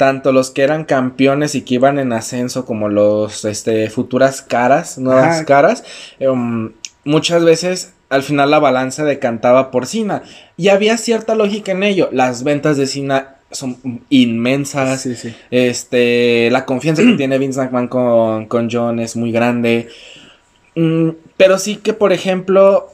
[0.00, 4.96] tanto los que eran campeones y que iban en ascenso como los este, futuras caras,
[4.96, 5.84] nuevas caras,
[6.18, 6.72] em,
[7.04, 10.22] muchas veces al final la balanza decantaba por Cena.
[10.56, 12.08] Y había cierta lógica en ello.
[12.12, 13.76] Las ventas de Cena son
[14.08, 15.06] inmensas.
[15.50, 19.88] Este, la confianza que tiene Vince McMahon con, con John es muy grande.
[20.76, 22.88] Mm, pero sí que, por ejemplo,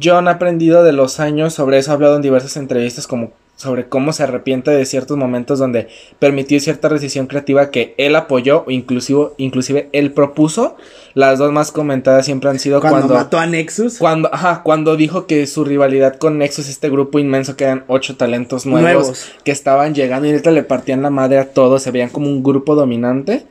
[0.00, 3.90] John ha aprendido de los años sobre eso, ha hablado en diversas entrevistas como sobre
[3.90, 8.70] cómo se arrepiente de ciertos momentos donde permitió cierta decisión creativa que él apoyó o
[8.70, 10.78] inclusive, inclusive él propuso.
[11.12, 13.98] Las dos más comentadas siempre han sido cuando, cuando mató a Nexus.
[13.98, 18.16] Cuando, ajá, cuando dijo que su rivalidad con Nexus, este grupo inmenso que eran ocho
[18.16, 22.08] talentos nuevos, que estaban llegando y ahorita le partían la madre a todos, se veían
[22.08, 23.44] como un grupo dominante.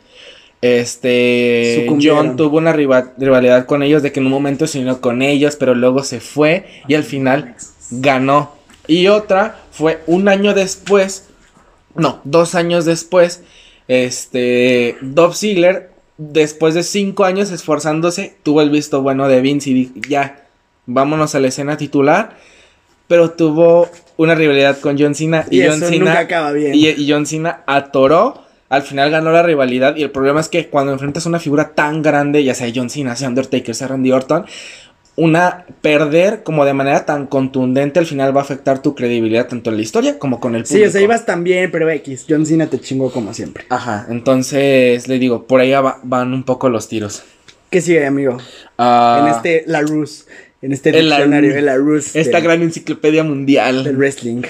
[0.62, 5.22] Este John tuvo una rivalidad con ellos de que en un momento se unió con
[5.22, 7.54] ellos, pero luego se fue y al final
[7.92, 8.58] ganó
[8.90, 11.30] y otra fue un año después,
[11.96, 13.44] no, dos años después,
[13.88, 19.74] este, Dov Ziggler, después de cinco años esforzándose, tuvo el visto bueno de Vince y
[19.76, 20.48] dijo, ya,
[20.86, 22.36] vámonos a la escena titular.
[23.08, 26.28] Pero tuvo una rivalidad con John Cena y, John Cena
[26.74, 28.44] Y, John Cena atoró.
[28.68, 32.02] Al final ganó la rivalidad y el problema es que cuando enfrentas una figura tan
[32.02, 34.46] grande, ya sea John Cena, sea Undertaker, sea Randy Orton,
[35.20, 39.70] una perder como de manera tan contundente al final va a afectar tu credibilidad tanto
[39.70, 40.84] en la historia como con el público.
[40.84, 43.66] Sí, o sea, ibas tan bien, pero X, John Cena te chingó como siempre.
[43.68, 47.24] Ajá, entonces le digo, por ahí van un poco los tiros.
[47.70, 48.38] ¿Qué sigue, amigo?
[48.78, 49.20] Ah.
[49.22, 50.26] en este La Rus,
[50.62, 52.16] en este diccionario de La Rus.
[52.16, 53.84] Esta gran enciclopedia mundial.
[53.84, 54.44] Del wrestling.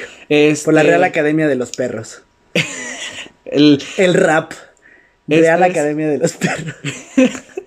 [0.64, 2.22] Por la Real Academia de los Perros.
[3.46, 4.54] el, el rap.
[5.28, 6.76] Real Academia de los Perros.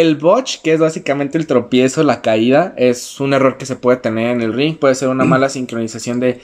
[0.00, 3.98] El botch, que es básicamente el tropiezo, la caída, es un error que se puede
[3.98, 4.78] tener en el ring.
[4.78, 6.40] Puede ser una mala sincronización de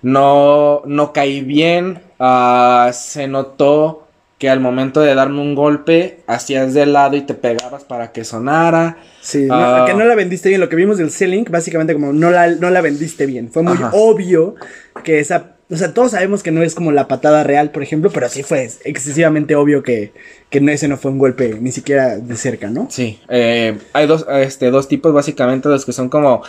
[0.00, 2.00] no, no caí bien.
[2.18, 4.06] Ah, se notó
[4.38, 8.24] que al momento de darme un golpe, hacías de lado y te pegabas para que
[8.24, 8.96] sonara.
[9.20, 10.60] Sí, ah, que no la vendiste bien.
[10.60, 13.50] Lo que vimos del C-Link, básicamente como no la, no la vendiste bien.
[13.50, 14.54] Fue muy obvio
[15.02, 18.10] que esa o sea, todos sabemos que no es como la patada real, por ejemplo,
[18.12, 20.12] pero sí fue excesivamente obvio que,
[20.50, 22.88] que ese no fue un golpe ni siquiera de cerca, ¿no?
[22.90, 23.20] Sí.
[23.28, 26.42] Eh, hay dos, este, dos tipos básicamente, los que son como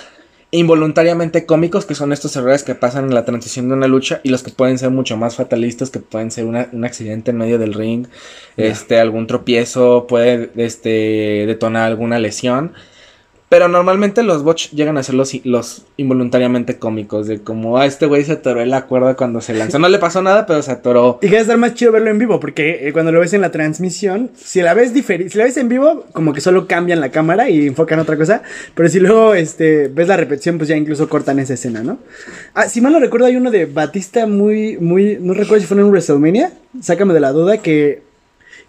[0.51, 4.29] involuntariamente cómicos, que son estos errores que pasan en la transición de una lucha, y
[4.29, 7.73] los que pueden ser mucho más fatalistas, que pueden ser un accidente en medio del
[7.73, 8.07] ring,
[8.57, 12.73] este, algún tropiezo, puede este, detonar alguna lesión.
[13.47, 18.07] Pero normalmente los bots llegan a ser los, los involuntariamente cómicos, de como, ah, este
[18.07, 19.77] güey se atoró en la cuerda cuando se lanzó.
[19.77, 21.19] No le pasó nada, pero se atoró.
[21.25, 23.51] Y que estar más chido verlo en vivo, porque eh, cuando lo ves en la
[23.51, 27.11] transmisión, si la ves diferente, si la ves en vivo, como que solo cambian la
[27.11, 28.41] cámara y enfocan otra cosa.
[28.73, 31.99] Pero si luego este, ves la repetición, pues ya incluso cortan esa escena, ¿no?
[32.55, 35.77] Ah, si mal no recuerdo, hay uno de Batista muy, muy, no recuerdo si fue
[35.77, 38.01] en un WrestleMania, sácame de la duda, que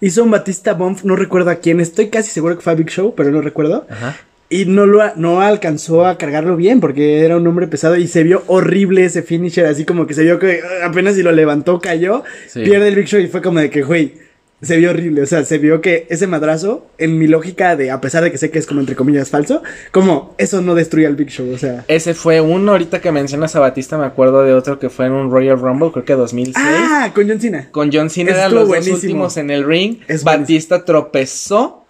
[0.01, 2.91] hizo un Batista Bomb, no recuerdo a quién, estoy casi seguro que fue a Big
[2.91, 3.87] Show, pero no recuerdo.
[3.89, 4.17] Ajá.
[4.49, 8.23] Y no lo no alcanzó a cargarlo bien porque era un hombre pesado y se
[8.23, 11.81] vio horrible ese finisher, así como que se vio que ah, apenas si lo levantó
[11.81, 12.23] cayó,
[12.55, 14.15] pierde el Big Show y fue como de que, güey,
[14.63, 18.01] se vio horrible, o sea, se vio que ese madrazo, en mi lógica de, a
[18.01, 21.17] pesar de que sé que es como entre comillas falso, como eso no destruía el
[21.17, 21.85] Big Show, o sea.
[21.89, 25.13] Ese fue uno, ahorita que mencionas a Batista, me acuerdo de otro que fue en
[25.13, 26.57] un Royal Rumble, creo que 2006.
[26.57, 27.69] Ah, con John Cena.
[27.71, 29.99] Con John Cena eran los dos últimos en el ring.
[30.23, 31.86] Batista tropezó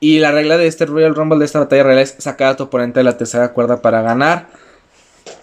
[0.00, 2.64] y la regla de este Royal Rumble, de esta batalla real, es sacar a tu
[2.64, 4.46] oponente de la tercera cuerda para ganar.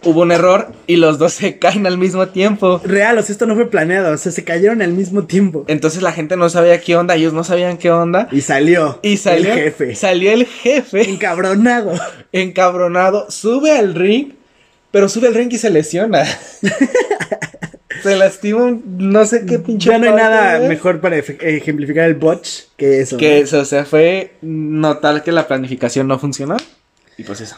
[0.04, 2.82] Hubo un error y los dos se caen al mismo tiempo.
[2.84, 5.66] Real, o sea, esto no fue planeado, o sea, se cayeron al mismo tiempo.
[5.68, 8.28] Entonces la gente no sabía qué onda, ellos no sabían qué onda.
[8.32, 9.00] Y salió.
[9.02, 9.96] Y salió el jefe.
[9.96, 11.10] Salió el jefe.
[11.10, 11.94] Encabronado.
[12.32, 13.30] Encabronado.
[13.30, 14.34] Sube al ring,
[14.92, 16.24] pero sube al ring y se lesiona.
[18.10, 19.90] se lastima no sé qué pinche.
[19.90, 23.18] Ya no hay nada mejor para ejemplificar el botch que eso.
[23.18, 26.58] Que eso, o sea, fue notar que la planificación no funcionó.
[27.18, 27.56] Y pues eso.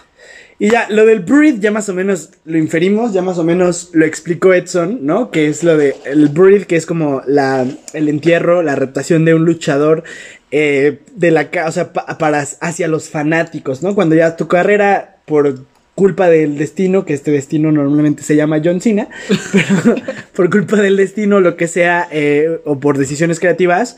[0.60, 3.90] Y ya, lo del breed ya más o menos lo inferimos, ya más o menos
[3.94, 5.30] lo explicó Edson, ¿no?
[5.30, 9.36] Que es lo de el breed, que es como la, el entierro, la reputación de
[9.36, 10.04] un luchador
[10.50, 13.94] eh, de la, o sea, para, hacia los fanáticos, ¿no?
[13.94, 15.60] Cuando ya tu carrera por
[15.98, 19.10] culpa del destino, que este destino normalmente se llama John Cena,
[19.52, 19.96] pero
[20.36, 23.98] por culpa del destino, lo que sea, eh, o por decisiones creativas,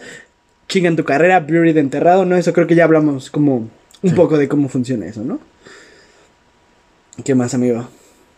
[0.70, 2.38] chingan tu carrera, buried enterrado, ¿no?
[2.38, 3.70] Eso creo que ya hablamos como
[4.02, 5.42] un poco de cómo funciona eso, ¿no?
[7.26, 7.90] ¿Qué más, amigo?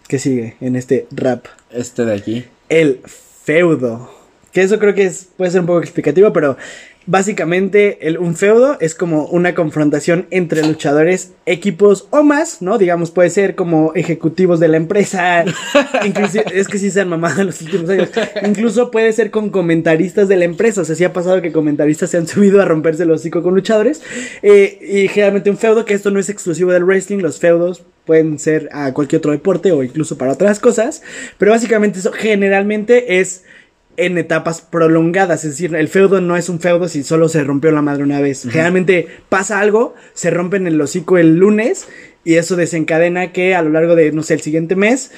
[0.08, 1.46] ¿Qué sigue en este rap?
[1.70, 2.46] Este de aquí.
[2.68, 4.12] El feudo.
[4.52, 6.58] Que eso creo que es, puede ser un poco explicativo, pero
[7.08, 12.78] Básicamente, el, un feudo es como una confrontación entre luchadores, equipos o más, ¿no?
[12.78, 15.44] Digamos, puede ser como ejecutivos de la empresa.
[16.54, 18.10] es que sí se han mamado en los últimos años.
[18.46, 20.82] Incluso puede ser con comentaristas de la empresa.
[20.82, 23.56] O sea, sí ha pasado que comentaristas se han subido a romperse el hocico con
[23.56, 24.04] luchadores.
[24.44, 28.38] Eh, y generalmente un feudo, que esto no es exclusivo del wrestling, los feudos pueden
[28.38, 31.02] ser a cualquier otro deporte o incluso para otras cosas.
[31.40, 33.44] Pero básicamente eso generalmente es
[33.98, 35.44] en etapas prolongadas.
[35.44, 38.22] Es decir, el feudo no es un feudo si solo se rompió la madre una
[38.22, 38.44] vez.
[38.44, 41.88] Generalmente pasa algo, se rompen el hocico el lunes
[42.24, 45.12] y eso desencadena que a lo largo de, no sé, el siguiente mes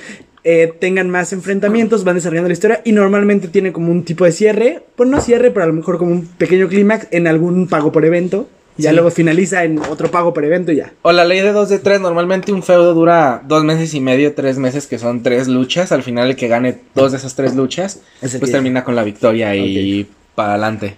[0.43, 4.31] eh, tengan más enfrentamientos, van desarrollando la historia y normalmente tiene como un tipo de
[4.31, 7.91] cierre, pues no cierre, pero a lo mejor como un pequeño clímax en algún pago
[7.91, 8.49] por evento.
[8.77, 10.93] Ya luego finaliza en otro pago por evento y ya.
[11.03, 12.01] O la ley de 2 de 3.
[12.01, 15.91] Normalmente un feudo dura dos meses y medio, tres meses, que son tres luchas.
[15.91, 19.55] Al final el que gane dos de esas tres luchas, pues termina con la victoria
[19.55, 20.95] y para adelante.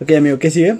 [0.00, 0.78] Ok, amigo, ¿qué sigue?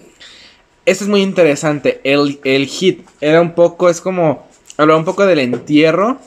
[0.85, 2.01] Esto es muy interesante.
[2.05, 4.47] El, el hit era un poco, es como,
[4.77, 6.19] hablaba un poco del entierro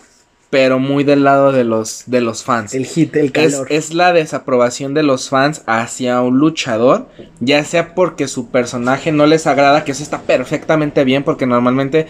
[0.49, 2.73] pero muy del lado de los, de los fans.
[2.73, 3.67] El hit, el calor.
[3.69, 7.07] Es, la desaprobación de los fans hacia un luchador,
[7.39, 12.07] ya sea porque su personaje no les agrada, que eso está perfectamente bien, porque normalmente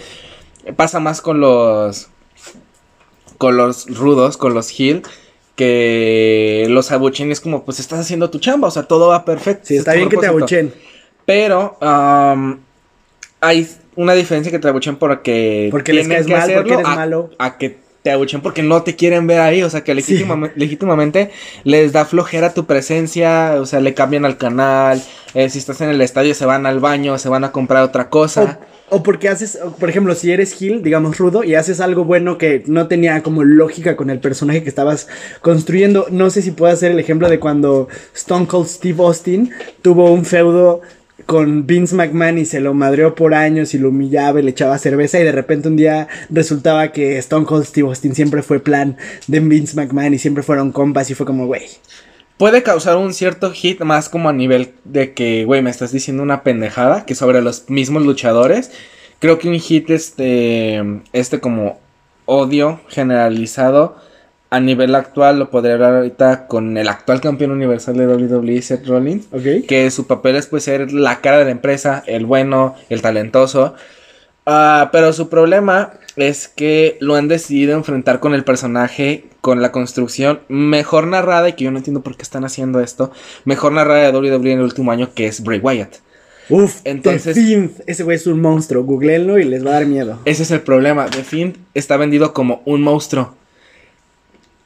[0.77, 2.07] pasa más con los,
[3.37, 5.01] con los rudos, con los heel,
[5.55, 9.65] que los abuchen es como, pues estás haciendo tu chamba, o sea, todo va perfecto.
[9.65, 10.73] Sí, está bien que te abuchen.
[11.25, 11.77] Pero
[13.41, 15.67] hay una diferencia que te abuchen porque...
[15.71, 17.31] Porque les caes mal, porque eres malo.
[17.37, 21.31] A que te abuchen porque no te quieren ver ahí, o sea que legítimamente
[21.63, 25.01] les da flojera tu presencia, o sea, le cambian al canal,
[25.33, 28.09] eh, si estás en el estadio se van al baño, se van a comprar otra
[28.09, 28.59] cosa.
[28.91, 32.63] O, porque haces, por ejemplo, si eres Gil, digamos rudo, y haces algo bueno que
[32.65, 35.07] no tenía como lógica con el personaje que estabas
[35.41, 39.51] construyendo, no sé si puedo hacer el ejemplo de cuando Stone Cold Steve Austin
[39.83, 40.81] tuvo un feudo
[41.29, 44.79] con Vince McMahon y se lo madreó por años y lo humillaba y le echaba
[44.79, 48.97] cerveza y de repente un día resultaba que Stone Cold Steve Austin siempre fue plan
[49.27, 51.67] de Vince McMahon y siempre fueron compas y fue como, güey.
[52.37, 56.23] Puede causar un cierto hit más como a nivel de que, güey, me estás diciendo
[56.23, 58.71] una pendejada que sobre los mismos luchadores.
[59.19, 60.81] Creo que un hit este,
[61.13, 61.79] este como
[62.25, 63.97] odio generalizado
[64.49, 68.87] a nivel actual lo podría hablar ahorita con el actual campeón universal de WWE, Seth
[68.87, 69.27] Rollins.
[69.67, 73.75] Que su papel es pues ser la cara de la empresa, el bueno, el talentoso.
[74.45, 79.71] Ah, pero su problema es que lo han decidido enfrentar con el personaje, con la
[79.71, 83.11] construcción mejor narrada, y que yo no entiendo por qué están haciendo esto,
[83.45, 85.97] mejor narrada de WWE en el último año, que es Bray Wyatt.
[86.49, 87.35] Uf, entonces.
[87.35, 88.83] The Fiend, ese güey es un monstruo.
[88.83, 90.19] Googleenlo y les va a dar miedo.
[90.25, 91.05] Ese es el problema.
[91.05, 93.35] The Fiend está vendido como un monstruo.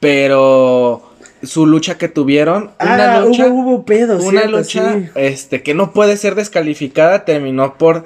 [0.04, 1.02] Pero
[1.42, 6.18] su lucha que tuvieron, una ah, lucha, hubo, pedos, una lucha, este, que no puede
[6.18, 8.06] ser descalificada, terminó por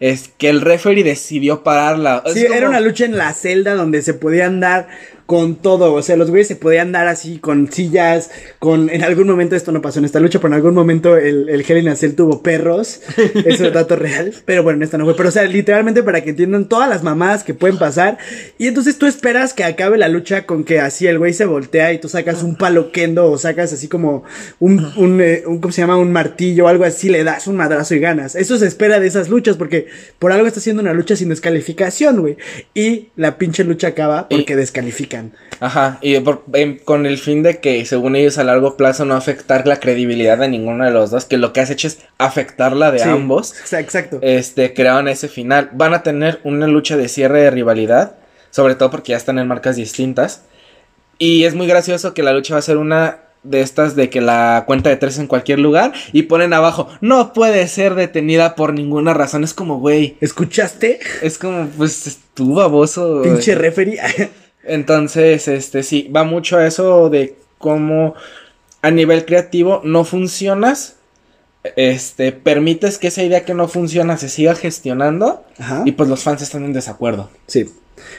[0.00, 2.22] es que el referee decidió pararla.
[2.32, 4.88] Sí, era una lucha en la celda donde se podían dar
[5.28, 5.92] con todo.
[5.92, 8.88] O sea, los güeyes se podían dar así con sillas, con...
[8.88, 11.66] En algún momento, esto no pasó en esta lucha, pero en algún momento el, el
[11.68, 13.02] Hell in tuvo perros.
[13.44, 14.32] Eso es dato real.
[14.46, 15.14] Pero bueno, en esta no fue.
[15.14, 18.16] Pero o sea, literalmente para que entiendan todas las mamadas que pueden pasar.
[18.56, 21.92] Y entonces tú esperas que acabe la lucha con que así el güey se voltea
[21.92, 24.24] y tú sacas un palo kendo o sacas así como
[24.60, 25.98] un, un, eh, un ¿cómo se llama?
[25.98, 28.34] Un martillo o algo así, le das un madrazo y ganas.
[28.34, 29.88] Eso se espera de esas luchas porque
[30.18, 32.38] por algo está haciendo una lucha sin descalificación, güey.
[32.72, 34.56] Y la pinche lucha acaba porque
[35.60, 36.18] Ajá, y
[36.84, 40.48] con el fin de que, según ellos, a largo plazo no afectar la credibilidad de
[40.48, 43.54] ninguno de los dos, que lo que has hecho es afectarla de ambos.
[43.72, 44.18] Exacto.
[44.22, 45.70] Este, crearon ese final.
[45.72, 48.16] Van a tener una lucha de cierre de rivalidad,
[48.50, 50.42] sobre todo porque ya están en marcas distintas.
[51.18, 54.20] Y es muy gracioso que la lucha va a ser una de estas de que
[54.20, 58.74] la cuenta de tres en cualquier lugar y ponen abajo, no puede ser detenida por
[58.74, 59.44] ninguna razón.
[59.44, 60.16] Es como, güey.
[60.20, 60.98] ¿Escuchaste?
[61.22, 63.22] Es como, pues, tú baboso.
[63.22, 63.98] Pinche referee.
[64.68, 68.14] Entonces, este sí, va mucho a eso de cómo
[68.82, 70.96] a nivel creativo no funcionas.
[71.76, 75.44] Este, permites que esa idea que no funciona se siga gestionando
[75.84, 77.30] y pues los fans están en desacuerdo.
[77.46, 77.68] Sí.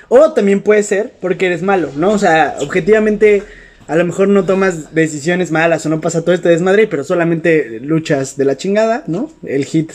[0.10, 2.12] O también puede ser porque eres malo, ¿no?
[2.12, 3.44] O sea, objetivamente
[3.88, 7.80] a lo mejor no tomas decisiones malas o no pasa todo este desmadre, pero solamente
[7.80, 9.32] luchas de la chingada, ¿no?
[9.44, 9.92] El hit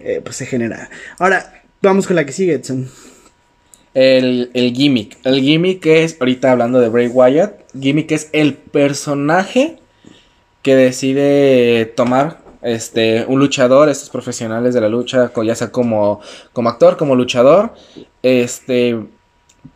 [0.00, 0.90] eh, pues se genera.
[1.18, 2.88] Ahora, vamos con la que sigue, Edson
[3.98, 5.18] el, gimmick.
[5.24, 9.78] El gimmick es, ahorita hablando de Bray Wyatt, gimmick es el personaje
[10.62, 16.20] que decide tomar este un luchador, estos profesionales de la lucha, ya sea como,
[16.52, 17.74] como actor, como luchador,
[18.22, 18.98] este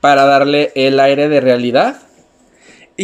[0.00, 1.96] para darle el aire de realidad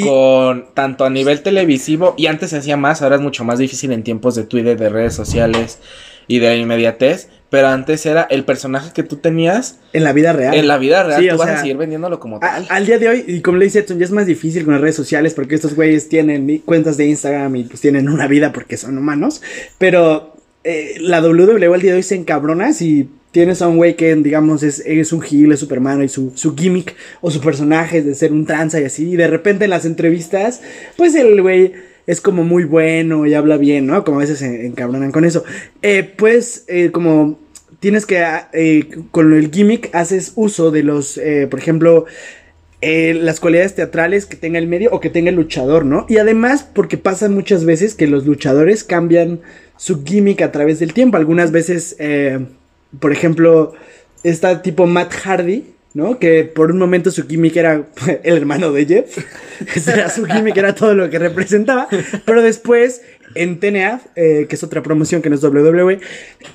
[0.04, 3.90] con tanto a nivel televisivo y antes se hacía más, ahora es mucho más difícil
[3.90, 5.80] en tiempos de Twitter, de redes sociales
[6.28, 9.78] y de inmediatez, pero antes era el personaje que tú tenías.
[9.92, 10.54] En la vida real.
[10.54, 11.26] En la vida real.
[11.28, 12.66] tú vas a seguir vendiéndolo como tal.
[12.68, 14.80] al día de hoy, y como le dice Edson, ya es más difícil con las
[14.80, 18.76] redes sociales porque estos güeyes tienen cuentas de Instagram y pues tienen una vida porque
[18.76, 19.42] son humanos.
[19.78, 20.34] Pero
[20.64, 24.14] eh, la WWE al día de hoy se encabrona si tienes a un güey que,
[24.16, 28.06] digamos, es, es un gil, es Superman y su, su gimmick o su personaje es
[28.06, 29.10] de ser un tranza y así.
[29.10, 30.60] Y de repente en las entrevistas,
[30.96, 31.72] pues el güey
[32.08, 34.02] es como muy bueno y habla bien, ¿no?
[34.02, 35.44] Como a veces se encabronan con eso.
[35.82, 37.38] Eh, pues, eh, como
[37.80, 42.06] tienes que, eh, con el gimmick, haces uso de los, por ejemplo,
[42.80, 46.06] las cualidades teatrales que tenga el medio o que tenga el luchador, ¿no?
[46.08, 49.40] Y además, porque pasa muchas veces que los luchadores cambian
[49.76, 51.18] su gimmick a través del tiempo.
[51.18, 51.94] Algunas veces,
[52.98, 53.74] por ejemplo,
[54.22, 55.74] está tipo Matt Hardy
[56.20, 57.84] Que por un momento su gimmick era
[58.22, 59.18] el hermano de Jeff.
[59.88, 61.88] Era su gimmick, era todo lo que representaba.
[62.24, 63.02] Pero después
[63.34, 66.00] en TNA, eh, que es otra promoción que no es WWE,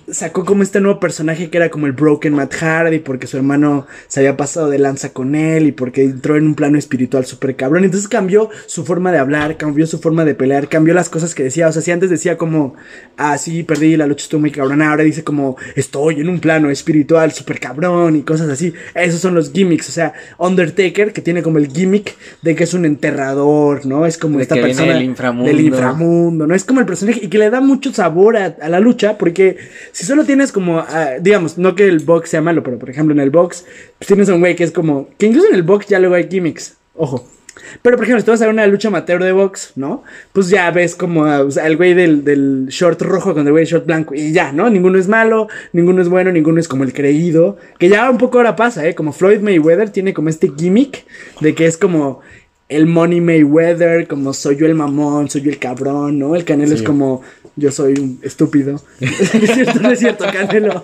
[0.10, 3.88] sacó como este nuevo personaje que era como el Broken Matt Hardy, porque su hermano
[4.08, 7.56] se había pasado de lanza con él y porque entró en un plano espiritual súper
[7.56, 7.84] cabrón.
[7.84, 11.44] Entonces cambió su forma de hablar, cambió su forma de pelear, cambió las cosas que
[11.44, 11.68] decía.
[11.68, 12.76] O sea, si antes decía como,
[13.18, 16.70] ah, sí, perdí, la lucha estuvo muy cabrón, ahora dice como, estoy en un plano
[16.70, 18.74] espiritual súper cabrón y cosas así.
[18.96, 19.90] Esos son los gimmicks.
[19.90, 24.06] O sea, Undertaker, que tiene como el gimmick de que es un enterrador, ¿no?
[24.06, 25.48] Es como esta persona del inframundo.
[25.48, 26.56] del inframundo, ¿no?
[26.56, 29.58] Es como el personaje y que le da mucho sabor a, la lucha, porque
[29.92, 33.14] si solo tienes como, ah, digamos, no que el box sea malo, pero por ejemplo
[33.14, 33.66] en el box,
[33.98, 36.16] pues tienes a un güey que es como, que incluso en el box ya luego
[36.16, 37.28] hay gimmicks, ojo.
[37.82, 40.04] Pero, por ejemplo, si tú vas a ver una lucha amateur de box, ¿no?
[40.32, 43.86] Pues ya ves como ah, el güey del, short rojo con el güey del short
[43.86, 44.16] blanco.
[44.16, 44.70] Y ya, ¿no?
[44.70, 47.58] Ninguno es malo, ninguno es bueno, ninguno es como el creído.
[47.78, 48.96] Que ya un poco ahora pasa, ¿eh?
[48.96, 51.06] Como Floyd Mayweather tiene como este gimmick
[51.42, 52.22] de que es como
[52.76, 56.36] el Money Mayweather, como soy yo el mamón, soy yo el cabrón, ¿no?
[56.36, 57.22] El Canelo es como
[57.56, 58.82] yo soy un estúpido.
[59.00, 60.84] es cierto, no es cierto, Canelo.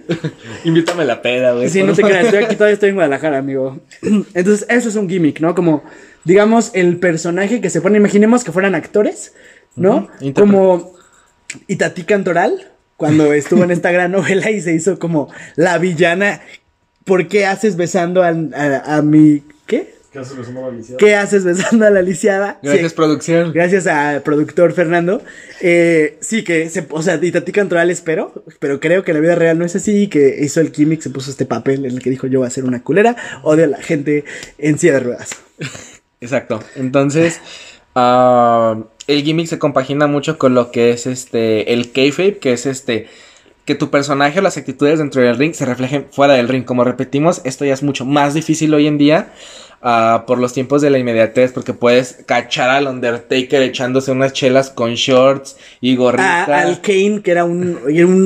[0.64, 1.68] Invítame a la peda, güey.
[1.68, 3.80] Sí, no te creas, estoy aquí, todavía estoy en Guadalajara, amigo.
[4.02, 5.54] Entonces, eso es un gimmick, ¿no?
[5.54, 5.84] Como,
[6.24, 9.34] digamos, el personaje que se pone, imaginemos que fueran actores,
[9.76, 10.08] ¿no?
[10.34, 10.94] Como
[11.68, 16.40] Itatí Cantoral, cuando estuvo en esta gran novela y se hizo como la villana.
[17.04, 19.42] ¿Por qué haces besando a, a mi.
[19.66, 19.94] ¿Qué?
[20.14, 20.98] ¿Qué haces besando a la lisiada?
[20.98, 22.58] ¿Qué haces besando a la lisiada?
[22.62, 23.52] Gracias, producción.
[23.52, 25.20] Gracias al productor Fernando.
[25.60, 29.58] Eh, sí, que se, o sea, Itatí Cantoral espero, pero creo que la vida real
[29.58, 32.28] no es así, que hizo el gimmick, se puso este papel en el que dijo
[32.28, 34.24] yo voy a ser una culera, odio a la gente
[34.58, 35.30] en silla de ruedas.
[36.20, 36.62] Exacto.
[36.76, 37.40] Entonces,
[37.96, 42.66] ah, el gimmick se compagina mucho con lo que es este, el kayfabe, que es
[42.66, 43.08] este
[43.64, 46.64] que tu personaje o las actitudes dentro del ring se reflejen fuera del ring.
[46.64, 49.32] Como repetimos, esto ya es mucho más difícil hoy en día
[49.86, 54.70] Ah, por los tiempos de la inmediatez, porque puedes cachar al Undertaker echándose unas chelas
[54.70, 56.44] con shorts y gorrita.
[56.46, 57.78] Ah, al Kane, que era un,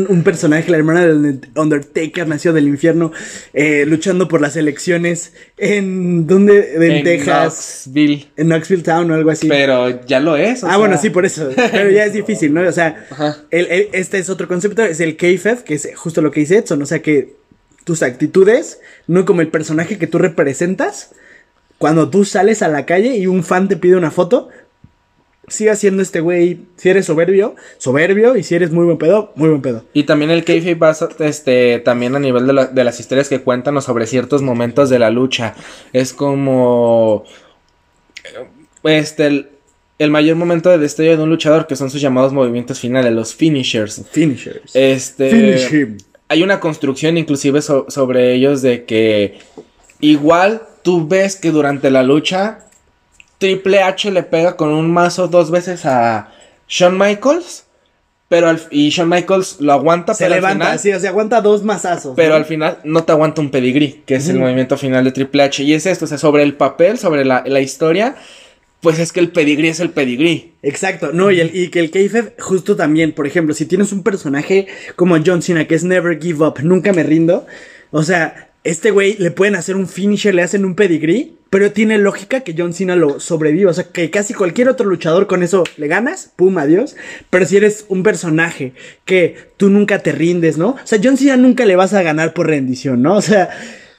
[0.08, 3.10] un, personaje, la hermana del Undertaker, nació del infierno,
[3.54, 6.74] eh, luchando por las elecciones en, ¿dónde?
[6.76, 7.82] En, Texas.
[7.86, 8.28] Knoxville.
[8.36, 9.48] En Knoxville Town o algo así.
[9.48, 10.62] Pero ya lo es.
[10.62, 11.48] ah, bueno, sí, por eso.
[11.56, 12.60] Pero ya es difícil, ¿no?
[12.60, 13.04] O sea,
[13.50, 16.86] este es otro concepto, es el KFF, que es justo lo que dice Edson, o
[16.86, 17.34] sea que
[17.82, 18.78] tus actitudes,
[19.08, 21.10] no como el personaje que tú representas,
[21.78, 24.48] cuando tú sales a la calle y un fan te pide una foto,
[25.48, 29.48] siga siendo este güey, si eres soberbio, soberbio, y si eres muy buen pedo, muy
[29.48, 29.84] buen pedo.
[29.92, 34.06] Y también el kayfabe pasa, este, también a nivel de, las historias que cuentan sobre
[34.06, 35.54] ciertos momentos de la lucha.
[35.92, 37.24] Es como,
[38.82, 39.46] este,
[39.98, 43.34] el, mayor momento de destello de un luchador, que son sus llamados movimientos finales, los
[43.34, 44.04] finishers.
[44.10, 44.74] Finishers.
[44.74, 45.96] Este,
[46.28, 49.38] hay una construcción inclusive sobre ellos de que
[50.00, 52.60] igual tú ves que durante la lucha
[53.38, 56.32] Triple H le pega con un mazo dos veces a
[56.68, 57.64] Shawn Michaels.
[58.28, 61.62] Pero al, y Shawn Michaels lo aguanta, se levanta, al final, sí, o aguanta dos
[61.62, 62.12] mazazos.
[62.14, 65.44] Pero al final no te aguanta un pedigrí, que es el movimiento final de Triple
[65.44, 65.62] H.
[65.62, 68.16] Y es esto, o sea, sobre el papel, sobre la, historia,
[68.82, 70.52] pues es que el pedigrí es el pedigrí.
[70.62, 74.02] Exacto, no, y, el, y que el kayfabe justo también, por ejemplo, si tienes un
[74.02, 77.46] personaje como John Cena, que es Never Give Up, nunca me rindo,
[77.92, 81.96] o sea, este güey le pueden hacer un finisher, le hacen un pedigree, pero tiene
[81.98, 83.70] lógica que John Cena lo sobreviva.
[83.70, 86.96] O sea, que casi cualquier otro luchador con eso le ganas, pum, adiós.
[87.30, 90.70] Pero si eres un personaje que tú nunca te rindes, ¿no?
[90.70, 93.14] O sea, John Cena nunca le vas a ganar por rendición, ¿no?
[93.16, 93.50] O sea.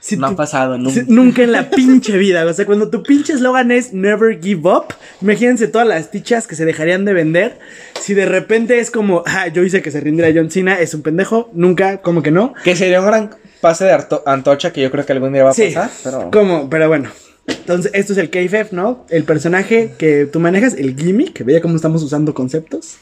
[0.02, 1.02] Si no ha pasado nunca.
[1.08, 2.46] nunca en la pinche vida.
[2.46, 6.54] O sea, cuando tu pinche eslogan es Never Give Up, imagínense todas las tichas que
[6.54, 7.58] se dejarían de vender.
[8.00, 11.02] Si de repente es como, ah, yo hice que se rindiera John Cena, es un
[11.02, 12.54] pendejo, nunca, como que no.
[12.64, 13.30] Que sería un gran
[13.60, 15.90] pase de antocha que yo creo que algún día va a pasar.
[16.02, 16.30] Pero...
[16.30, 17.10] Como, pero bueno.
[17.46, 19.06] Entonces, esto es el KFF, ¿no?
[19.08, 21.44] El personaje que tú manejas, el gimmick.
[21.44, 22.98] Veía cómo estamos usando conceptos.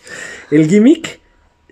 [0.50, 1.20] El gimmick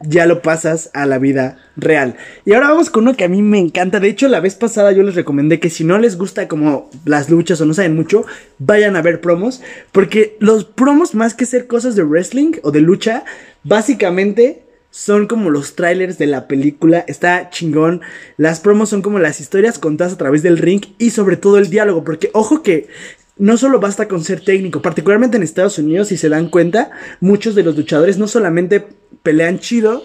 [0.01, 2.17] ya lo pasas a la vida real.
[2.45, 3.99] Y ahora vamos con uno que a mí me encanta.
[3.99, 7.31] De hecho, la vez pasada yo les recomendé que si no les gusta como las
[7.31, 8.27] luchas o no saben mucho,
[8.59, 9.63] vayan a ver promos.
[9.93, 13.25] Porque los promos, más que ser cosas de wrestling o de lucha,
[13.63, 14.66] básicamente
[14.97, 18.01] son como los trailers de la película, está chingón.
[18.39, 21.69] Las promos son como las historias contadas a través del ring y sobre todo el
[21.69, 22.89] diálogo, porque ojo que
[23.37, 27.55] no solo basta con ser técnico, particularmente en Estados Unidos, si se dan cuenta, muchos
[27.55, 28.87] de los luchadores no solamente
[29.23, 30.03] pelean chido,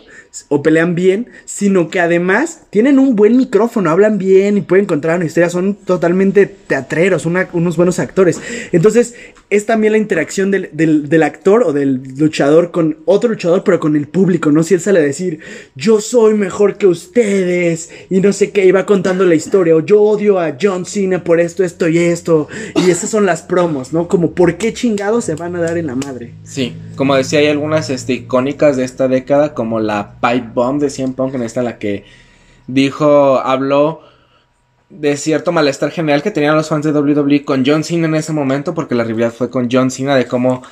[0.48, 5.18] o pelean bien, sino que además tienen un buen micrófono, hablan bien y pueden contar
[5.18, 8.40] una historia, son totalmente teatreros, unos buenos actores.
[8.72, 9.16] Entonces,
[9.52, 14.08] es también la interacción del, actor o del luchador con otro luchador, pero con el
[14.08, 14.64] público, ¿no?
[14.64, 15.42] Si él sale a decir,
[15.76, 19.82] yo soy mejor que ustedes y no sé qué, y va contando la historia, o
[19.82, 23.92] yo odio a John Cena por esto, esto y esto, y esas son las promos,
[23.92, 24.08] ¿no?
[24.08, 26.32] Como, ¿por qué chingados se van a dar en la madre?
[26.46, 30.90] Sí, como decía, hay algunas este, icónicas de esta década, como la Pipe Bomb de
[30.90, 32.06] CM Punk, en esta la que
[32.68, 34.02] dijo, habló
[34.90, 38.34] de cierto malestar general que tenían los fans de WWE con John Cena en ese
[38.34, 40.64] momento, porque la rivalidad fue con John Cena de cómo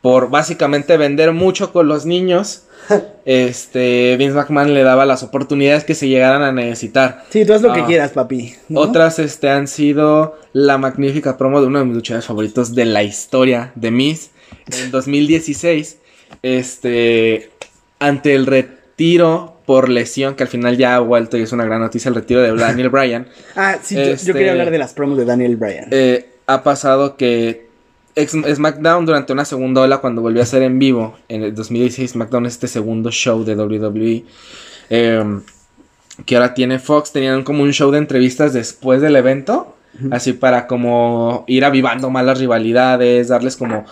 [0.00, 2.62] por básicamente vender mucho con los niños,
[3.24, 7.24] este Vince McMahon le daba las oportunidades que se llegaran a necesitar.
[7.30, 8.54] Sí, tú haz lo que ah, quieras, papi.
[8.74, 13.02] Otras este han sido la magnífica promo de uno de mis luchadores favoritos de la
[13.02, 14.30] historia de Miz
[14.80, 15.98] en 2016,
[16.42, 17.50] este
[17.98, 18.46] ante el
[18.96, 22.14] retiro por lesión, que al final ya ha vuelto y es una gran noticia el
[22.14, 23.28] retiro de Daniel Bryan.
[23.56, 25.88] ah, sí, yo, quería este, hablar de las promos de Daniel Bryan.
[25.90, 27.66] Eh, ha pasado que
[28.16, 32.46] SmackDown durante una segunda ola, cuando volvió a ser en vivo en el 2016, SmackDown
[32.46, 34.24] este segundo show de WWE.
[34.88, 35.42] Em,
[36.24, 39.76] que ahora tiene Fox, tenían como un show de entrevistas después del evento,
[40.10, 43.84] así para como ir avivando más las rivalidades, darles como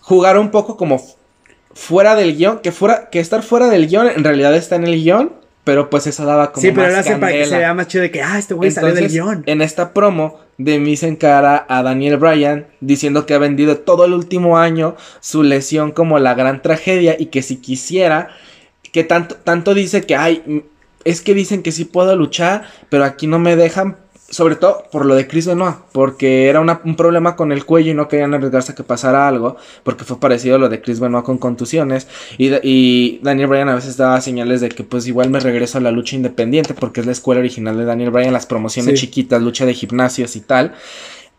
[0.00, 1.02] jugar un poco como
[1.76, 4.94] fuera del guion, que fuera, que estar fuera del guion en realidad está en el
[4.94, 7.86] guion, pero pues eso daba como Sí, pero lo hacen para que se vea más
[7.86, 9.42] chido de que, ah, este güey salió del guion.
[9.46, 14.14] En esta promo, de Miz encara a Daniel Bryan diciendo que ha vendido todo el
[14.14, 18.30] último año su lesión como la gran tragedia y que si quisiera,
[18.90, 20.64] que tanto, tanto dice que, ay,
[21.04, 23.98] es que dicen que sí puedo luchar, pero aquí no me dejan
[24.28, 27.94] sobre todo por lo de Chris Benoit, porque era un problema con el cuello y
[27.94, 31.24] no querían arriesgarse a que pasara algo, porque fue parecido a lo de Chris Benoit
[31.24, 35.40] con contusiones, y, y, Daniel Bryan a veces daba señales de que pues igual me
[35.40, 38.98] regreso a la lucha independiente, porque es la escuela original de Daniel Bryan, las promociones
[39.00, 40.74] chiquitas, lucha de gimnasios y tal.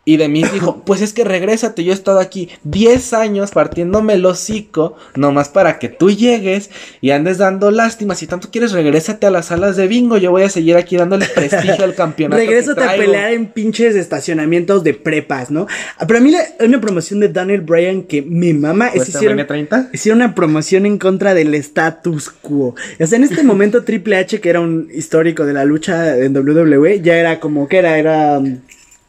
[0.08, 4.14] Y de mí dijo, pues es que regrésate, yo he estado aquí 10 años partiéndome
[4.14, 6.70] el hocico, nomás para que tú llegues
[7.02, 8.14] y andes dando lástima.
[8.14, 11.26] Si tanto quieres, regrésate a las salas de bingo, yo voy a seguir aquí dándole
[11.34, 12.40] prestigio al campeonato.
[12.40, 15.66] regrésate a pelear en pinches estacionamientos de prepas, ¿no?
[16.06, 19.90] Pero a mí hay una promoción de Daniel Bryan que mi mamá es hicieron, 30?
[19.92, 22.74] hicieron una promoción en contra del status quo.
[22.98, 26.34] O sea, en este momento Triple H, que era un histórico de la lucha en
[26.34, 28.40] WWE, ya era como que era, era...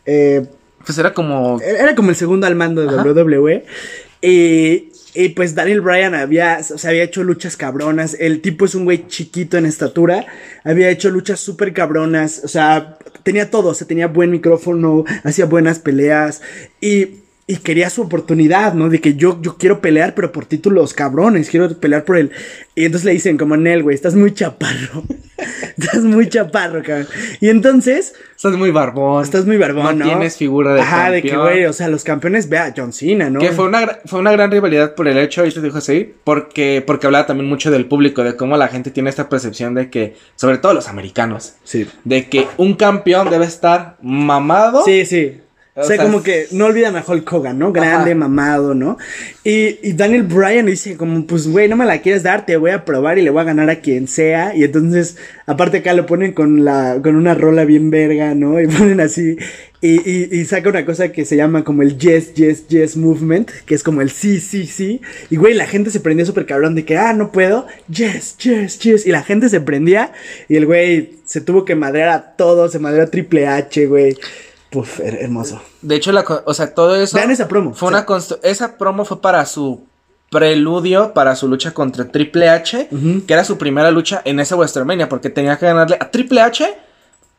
[0.05, 0.45] Eh,
[0.89, 1.61] pues era como.
[1.61, 3.63] Era como el segundo al mando de WWE.
[4.23, 8.17] Y, y, pues Daniel Bryan había, o había hecho luchas cabronas.
[8.19, 10.25] El tipo es un güey chiquito en estatura.
[10.63, 12.41] Había hecho luchas súper cabronas.
[12.43, 13.69] O sea, tenía todo.
[13.69, 16.41] O sea, tenía buen micrófono, hacía buenas peleas.
[16.81, 17.19] Y
[17.49, 18.89] y quería su oportunidad, ¿no?
[18.89, 22.29] De que yo, yo quiero pelear, pero por títulos cabrones, quiero pelear por él.
[22.75, 25.03] Y entonces le dicen, como Nel, güey, estás muy chaparro.
[25.79, 27.07] estás muy chaparro, cabrón.
[27.41, 28.13] Y entonces.
[28.35, 29.23] Estás muy barbón.
[29.23, 30.05] Estás muy barbón, ¿no?
[30.05, 33.39] tienes figura de Ajá, de que, güey, o sea, los campeones, vea, John Cena, ¿no?
[33.39, 36.83] Que fue una, fue una gran rivalidad por el hecho, y te dijo así, porque,
[36.85, 40.15] porque hablaba también mucho del público, de cómo la gente tiene esta percepción de que,
[40.35, 41.87] sobre todo los americanos, sí.
[42.03, 44.85] de que un campeón debe estar mamado.
[44.85, 45.41] Sí, sí
[45.75, 47.71] o, sea, como que no olvidan a Hulk Hogan, ¿no?
[47.71, 48.97] Grande, mamado, ¿no?
[49.43, 52.71] Y, y, Daniel Bryan dice como, pues, güey, no me la quieres dar, te voy
[52.71, 54.55] a probar y le voy a ganar a quien sea.
[54.55, 58.59] Y entonces, aparte acá lo ponen con la, con una rola bien verga, ¿no?
[58.59, 59.37] Y ponen así,
[59.81, 63.49] y, y, y, saca una cosa que se llama como el yes, yes, yes movement,
[63.65, 64.99] que es como el sí, sí, sí.
[65.29, 68.79] Y güey, la gente se prendía súper cabrón de que, ah, no puedo, yes, yes,
[68.79, 69.05] yes.
[69.05, 70.11] Y la gente se prendía
[70.49, 74.17] y el güey se tuvo que madrear a todo, se madreó a Triple H, güey.
[74.69, 75.61] Puf, hermoso.
[75.81, 77.17] De hecho, la, o sea, todo eso.
[77.17, 77.73] Vean esa promo.
[77.73, 78.05] Fue una
[78.43, 79.83] esa promo fue para su
[80.29, 82.89] preludio para su lucha contra Triple H,
[83.27, 86.71] que era su primera lucha en ese WrestleMania, porque tenía que ganarle a Triple H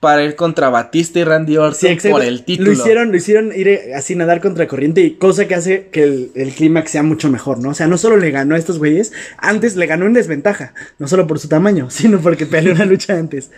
[0.01, 2.71] para ir contra Batista y Randy Orton por el título.
[2.71, 6.03] Lo hicieron, lo hicieron ir eh, así nadar contra corriente y cosa que hace que
[6.03, 7.71] el, el clímax sea mucho mejor, ¿no?
[7.71, 11.07] O sea, no solo le ganó a estos güeyes, antes le ganó en desventaja, no
[11.07, 13.51] solo por su tamaño, sino porque peleó una lucha antes.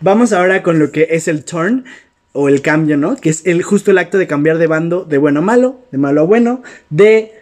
[0.00, 1.84] Vamos ahora con lo que es el turn
[2.32, 3.16] o el cambio, ¿no?
[3.16, 5.98] Que es el, justo el acto de cambiar de bando de bueno a malo, de
[5.98, 7.32] malo a bueno, de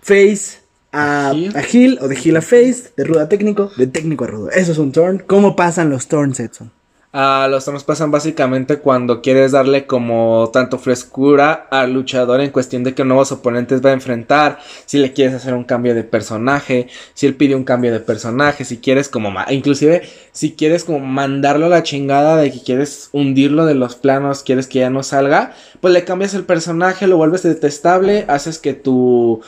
[0.00, 0.58] face
[0.92, 4.28] a, a heel o de heel a face, de rudo a técnico, de técnico a
[4.28, 4.50] rudo.
[4.50, 5.22] Eso es un turn.
[5.26, 6.70] ¿Cómo pasan los turns, Edson?
[7.14, 12.84] Ah, los turnos pasan básicamente cuando quieres darle como tanto frescura al luchador en cuestión
[12.84, 16.88] de que nuevos oponentes va a enfrentar, si le quieres hacer un cambio de personaje,
[17.12, 21.66] si él pide un cambio de personaje, si quieres como, inclusive si quieres como mandarlo
[21.66, 25.52] a la chingada de que quieres hundirlo de los planos, quieres que ya no salga,
[25.82, 29.42] pues le cambias el personaje, lo vuelves detestable, haces que tu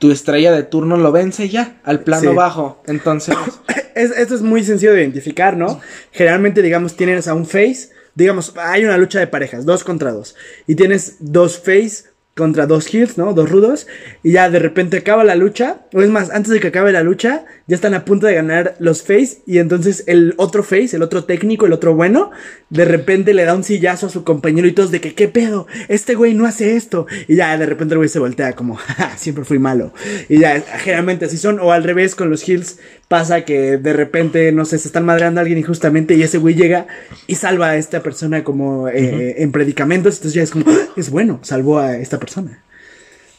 [0.00, 2.82] tu estrella de turno lo vence ya al plano bajo.
[2.86, 3.36] Entonces.
[3.94, 5.78] esto es muy sencillo de identificar, ¿no?
[6.10, 7.90] Generalmente, digamos, tienes a un face.
[8.14, 10.34] Digamos, hay una lucha de parejas, dos contra dos.
[10.66, 12.04] Y tienes dos face
[12.36, 13.34] contra dos heels, ¿no?
[13.34, 13.86] Dos rudos.
[14.22, 15.82] Y ya de repente acaba la lucha.
[15.92, 18.76] O es más, antes de que acabe la lucha, ya están a punto de ganar
[18.78, 19.42] los face.
[19.46, 22.30] Y entonces el otro face, el otro técnico, el otro bueno,
[22.70, 25.66] de repente le da un sillazo a su compañero y todos de que, ¿qué pedo?
[25.88, 27.06] Este güey no hace esto.
[27.28, 28.78] Y ya de repente el güey se voltea como,
[29.16, 29.92] siempre fui malo.
[30.28, 31.58] Y ya, generalmente así son.
[31.60, 32.78] O al revés con los heels
[33.10, 36.54] pasa que de repente, no sé, se están madreando a alguien injustamente y ese güey
[36.54, 36.86] llega
[37.26, 40.18] y salva a esta persona como eh, en predicamentos.
[40.18, 42.62] Entonces ya es como, ah, es bueno, salvó a esta persona.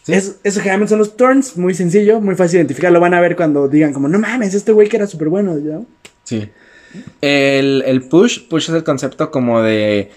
[0.07, 2.91] eso generalmente son los turns, muy sencillo, muy fácil de identificar.
[2.91, 5.57] Lo van a ver cuando digan como, no mames, este güey que era súper bueno.
[6.25, 6.49] Sí.
[7.21, 10.11] El, el, push, push es el concepto como de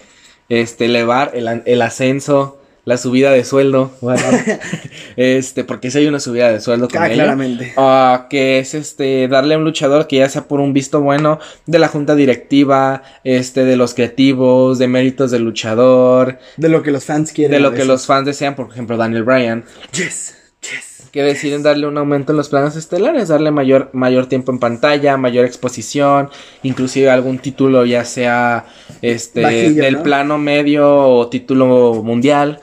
[0.49, 3.91] este elevar el, el ascenso la subida de sueldo.
[3.99, 4.21] Bueno,
[5.17, 7.73] este, porque si hay una subida de sueldo con ah, claramente.
[7.75, 11.39] Uh, que es este, darle a un luchador que ya sea por un visto bueno
[11.65, 16.39] de la junta directiva, este, de los creativos, de méritos del luchador.
[16.57, 17.51] De lo que los fans quieren.
[17.51, 19.65] De lo que los fans desean, por ejemplo, Daniel Bryan.
[19.91, 24.51] Yes, yes que deciden darle un aumento en los planos estelares, darle mayor, mayor tiempo
[24.51, 26.29] en pantalla, mayor exposición,
[26.61, 28.65] inclusive algún título ya sea
[29.01, 32.59] este del plano medio o título mundial.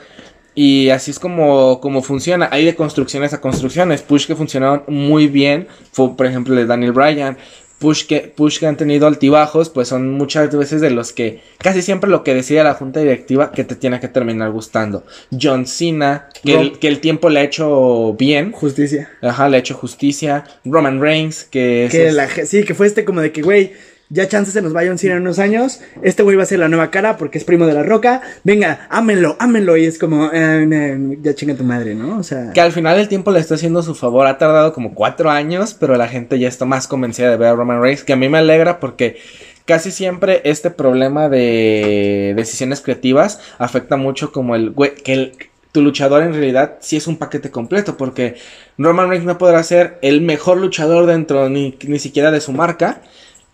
[0.55, 2.49] Y así es como, como funciona.
[2.51, 4.01] Hay de construcciones a construcciones.
[4.01, 5.67] Push que funcionaron muy bien.
[5.91, 7.37] Fue, por ejemplo, de Daniel Bryan.
[7.79, 11.81] Push que, push que han tenido altibajos, pues son muchas veces de los que casi
[11.81, 15.03] siempre lo que decide la junta directiva que te tiene que terminar gustando.
[15.37, 18.53] John Cena, que, el, que el tiempo le ha hecho bien.
[18.53, 19.09] Justicia.
[19.21, 20.45] Ajá, le ha hecho justicia.
[20.63, 21.91] Roman Reigns, que es.
[21.91, 23.73] Que la, sí, que fue este como de que, güey
[24.13, 26.59] ya chances se nos vaya un cine en unos años, este güey va a ser
[26.59, 30.27] la nueva cara porque es primo de la roca, venga, ámenlo, ámenlo, y es como,
[30.31, 32.19] eh, eh, ya chinga tu madre, ¿no?
[32.19, 32.51] O sea...
[32.53, 35.75] Que al final el tiempo le está haciendo su favor, ha tardado como cuatro años,
[35.77, 38.29] pero la gente ya está más convencida de ver a Roman Reigns, que a mí
[38.29, 39.17] me alegra porque
[39.65, 45.31] casi siempre este problema de decisiones creativas afecta mucho como el güey, que
[45.71, 48.35] tu luchador en realidad sí es un paquete completo, porque
[48.77, 53.01] Roman Reigns no podrá ser el mejor luchador dentro ni, ni siquiera de su marca,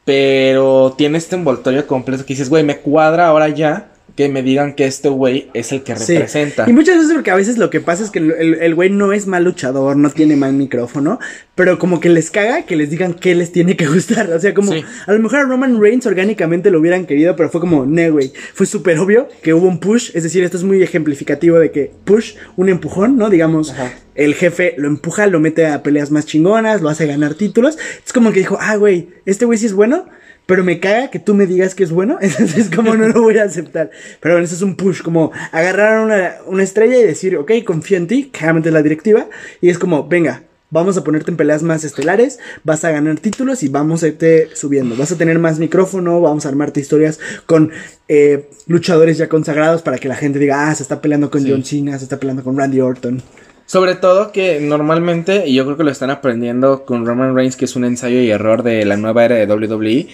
[0.10, 4.74] pero tiene este envoltorio completo que dices, güey, me cuadra ahora ya que me digan
[4.74, 6.70] que este güey es el que representa.
[6.70, 9.28] Y muchas veces porque a veces lo que pasa es que el, güey no es
[9.28, 11.20] mal luchador, no tiene mal micrófono,
[11.56, 14.30] pero como que les caga que les digan qué les tiene que gustar.
[14.34, 17.62] O sea, como a lo mejor a Roman Reigns orgánicamente lo hubieran querido, pero fue
[17.62, 18.34] como, no, güey.
[18.54, 21.90] Fue súper obvio que hubo un push, es decir, esto es muy ejemplificativo de que
[22.04, 23.30] push, un empujón, ¿no?
[23.30, 23.74] Digamos,
[24.16, 27.78] el jefe lo empuja, lo mete a peleas más chingonas, lo hace ganar títulos.
[28.06, 30.08] Es como que dijo, ah, güey, este güey sí es bueno
[30.50, 33.38] pero me caga que tú me digas que es bueno, entonces como no lo voy
[33.38, 33.92] a aceptar.
[34.20, 37.98] Pero bueno, eso es un push, como agarrar una, una estrella y decir, ok, confío
[37.98, 39.28] en ti, claramente es la directiva,
[39.62, 40.42] y es como, venga,
[40.72, 44.50] vamos a ponerte en peleas más estelares, vas a ganar títulos y vamos a irte
[44.56, 44.96] subiendo.
[44.96, 47.72] Vas a tener más micrófono, vamos a armarte historias con
[48.08, 51.64] eh, luchadores ya consagrados para que la gente diga, ah, se está peleando con John
[51.64, 53.22] Cena, se está peleando con Randy Orton.
[53.70, 57.66] Sobre todo que normalmente, y yo creo que lo están aprendiendo con Roman Reigns, que
[57.66, 60.08] es un ensayo y error de la nueva era de WWE,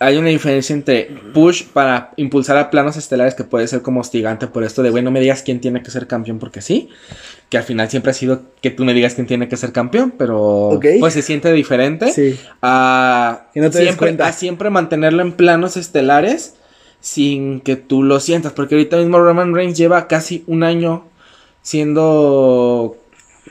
[0.00, 4.46] hay una diferencia entre push para impulsar a planos estelares que puede ser como hostigante
[4.46, 6.88] por esto de, güey, no me digas quién tiene que ser campeón porque sí,
[7.48, 10.14] que al final siempre ha sido que tú me digas quién tiene que ser campeón,
[10.16, 12.38] pero pues se siente diferente sí.
[12.62, 16.54] a, siempre, a siempre mantenerlo en planos estelares
[17.00, 21.06] sin que tú lo sientas, porque ahorita mismo Roman Reigns lleva casi un año
[21.62, 22.96] siendo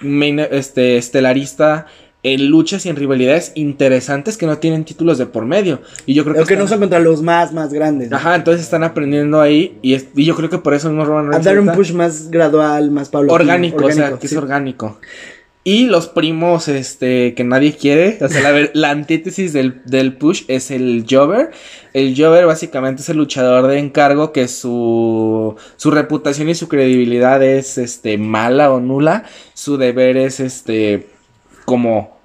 [0.01, 1.87] main, este, estelarista
[2.33, 5.81] en luchas y en rivalidades interesantes que no tienen títulos de por medio.
[6.05, 6.57] Y yo creo que.
[6.57, 8.11] no son contra los más, más grandes.
[8.11, 9.77] Ajá, entonces están aprendiendo ahí.
[9.81, 11.47] Y, yo creo que por eso mismo Roman Reigns.
[11.47, 13.33] A dar un push más gradual, más paulatino.
[13.33, 14.99] Orgánico, orgánico, o sea, que es orgánico.
[15.63, 18.17] Y los primos, este, que nadie quiere.
[18.21, 21.51] O sea, la, la antítesis del, del, push es el Jover.
[21.93, 27.43] El Jover básicamente es el luchador de encargo que su, su reputación y su credibilidad
[27.43, 29.23] es, este, mala o nula.
[29.53, 31.07] Su deber es, este,
[31.65, 32.16] como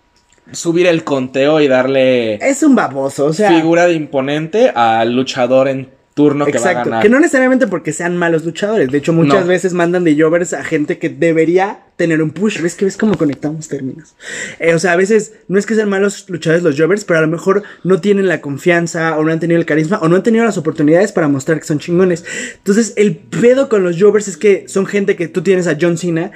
[0.53, 2.35] subir el conteo y darle.
[2.37, 3.51] Es un baboso, o sea.
[3.51, 7.03] Figura de imponente al luchador en turno que va a ganar.
[7.03, 8.91] Que no necesariamente porque sean malos luchadores.
[8.91, 12.61] De hecho, muchas veces mandan de Jovers a gente que debería tener un push.
[12.61, 14.17] ¿Ves que ves cómo conectamos términos?
[14.59, 17.23] Eh, o sea, a veces no es que sean malos luchadores los Jovers, pero a
[17.23, 20.25] lo mejor no tienen la confianza o no han tenido el carisma o no han
[20.25, 22.25] tenido las oportunidades para mostrar que son chingones.
[22.57, 25.97] Entonces, el pedo con los Jovers es que son gente que tú tienes a John
[25.97, 26.33] Cena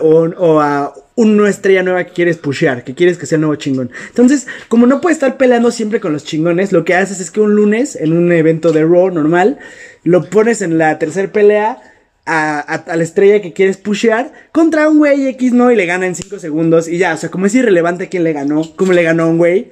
[0.00, 3.90] o, a una estrella nueva que quieres pushear, que quieres que sea el nuevo chingón.
[4.08, 7.42] Entonces, como no puedes estar peleando siempre con los chingones, lo que haces es que
[7.42, 9.58] un lunes, en un evento de Raw normal,
[10.02, 11.89] lo pones en la tercera pelea
[12.30, 15.70] a, la estrella que quieres pushear contra un güey X, ¿no?
[15.72, 18.32] Y le gana en 5 segundos y ya, o sea, como es irrelevante quién le
[18.32, 19.70] ganó, cómo le ganó a un güey.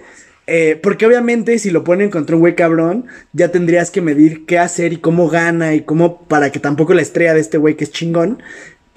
[0.51, 4.59] Eh, porque obviamente si lo ponen contra un güey cabrón, ya tendrías que medir qué
[4.59, 7.85] hacer y cómo gana y cómo para que tampoco la estrella de este güey que
[7.85, 8.43] es chingón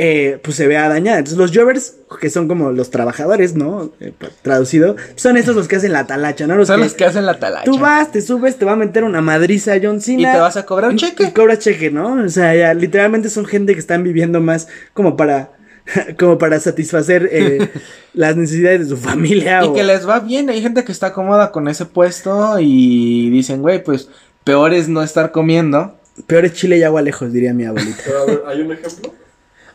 [0.03, 1.19] eh, pues se vea dañada.
[1.19, 3.91] Entonces los Jovers, que son como los trabajadores, ¿no?
[3.99, 6.65] Eh, pues, traducido, son estos los que hacen la talacha, ¿no?
[6.65, 7.65] son los que hacen la talacha.
[7.65, 10.31] Tú vas, te subes, te va a meter una madriza John Cena.
[10.31, 11.25] Y te vas a cobrar un cheque.
[11.25, 12.13] Y cobras cheque, ¿no?
[12.13, 15.51] O sea, ya literalmente son gente que están viviendo más como para
[16.19, 17.69] como para satisfacer eh,
[18.15, 19.63] las necesidades de su familia.
[19.63, 23.61] Y que les va bien, hay gente que está cómoda con ese puesto y dicen,
[23.61, 24.09] güey, pues
[24.43, 25.95] peor es no estar comiendo.
[26.25, 28.01] Peor es chile y agua lejos, diría mi abuelita.
[28.03, 29.20] Pero a ver, ¿hay un ejemplo?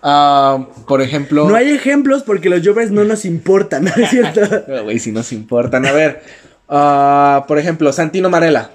[0.08, 1.48] Ah, por ejemplo.
[1.48, 4.40] No hay ejemplos porque los Jovers no nos importan, ¿no es cierto?
[4.84, 5.84] Güey, si nos importan.
[5.84, 6.22] A ver,
[6.68, 8.70] uh, por ejemplo, Santino Marella.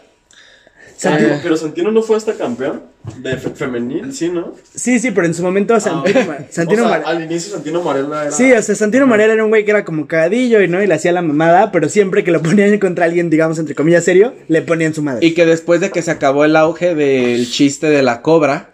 [0.97, 2.82] Santino, pero Santino no fue hasta campeón
[3.19, 4.55] de femenil, sí, ¿no?
[4.75, 8.23] Sí, sí, pero en su momento Santino, ah, Santino o sea, Al inicio Santino Marella
[8.23, 8.32] era.
[8.32, 10.86] Sí, o sea, Santino Marella era un güey que era como cagadillo y no, y
[10.86, 14.34] le hacía la mamada, pero siempre que lo ponían contra alguien, digamos, entre comillas, serio,
[14.49, 15.25] le ponían su madre.
[15.25, 18.71] Y que después de que se acabó el auge del chiste de la cobra,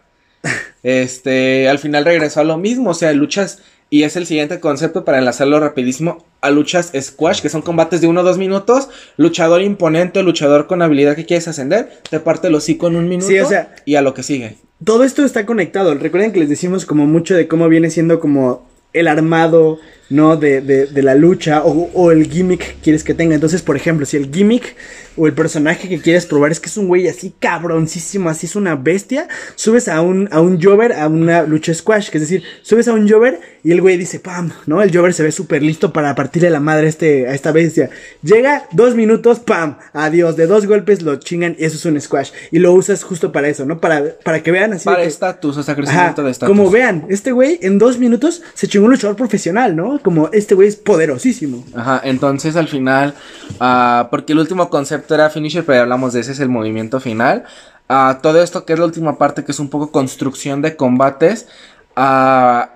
[0.88, 3.60] este, al final regresó a lo mismo, o sea, luchas,
[3.90, 8.08] y es el siguiente concepto para enlazarlo rapidísimo, a luchas squash, que son combates de
[8.08, 12.56] uno o dos minutos, luchador imponente, luchador con habilidad que quieres ascender, te parte el
[12.56, 14.56] hocico en un minuto sí, o sea, y a lo que sigue.
[14.82, 18.66] Todo esto está conectado, recuerden que les decimos como mucho de cómo viene siendo como
[18.94, 19.80] el armado
[20.10, 20.38] ¿no?
[20.38, 23.36] De, de, de la lucha o, o, el gimmick que quieres que tenga.
[23.36, 24.76] Entonces, por ejemplo, si el gimmick
[25.18, 28.55] o el personaje que quieres probar es que es un güey así cabroncísimo, así es
[28.55, 32.43] una bestia, subes a un, a un Jover a una lucha squash, que es decir,
[32.62, 34.82] subes a un Jover y el güey dice, pam, ¿no?
[34.82, 37.89] El Jover se ve súper listo para partirle la madre a, este, a esta bestia.
[38.22, 42.32] Llega dos minutos, pam, adiós, de dos golpes lo chingan y eso es un squash.
[42.51, 43.82] Y lo usas justo para eso, ¿no?
[43.82, 44.86] Para, para que vean así.
[44.86, 46.55] Para estatus, o sea, crecimiento de estatus.
[46.55, 49.97] Como vean, este güey en dos minutos se chingó un luchador profesional, ¿no?
[50.00, 51.64] Como este güey es poderosísimo.
[51.76, 53.14] Ajá, entonces al final,
[53.60, 57.43] uh, porque el último concepto era finisher, pero hablamos de ese, es el movimiento final.
[57.89, 61.48] Uh, todo esto que es la última parte, que es un poco construcción de combates.
[61.95, 62.68] Uh,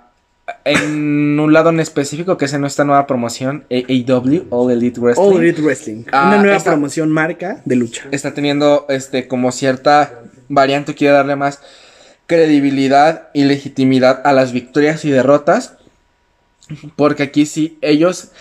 [0.66, 5.24] en un lado en específico, que es en nuestra nueva promoción, AEW, All Elite Wrestling.
[5.24, 6.04] All Elite Wrestling.
[6.12, 8.04] Una nueva promoción marca de lucha.
[8.12, 10.20] Está teniendo este como cierta
[10.50, 11.60] variante, quiere darle más
[12.28, 15.78] credibilidad y legitimidad a las victorias y derrotas.
[16.96, 18.32] Porque aquí sí, ellos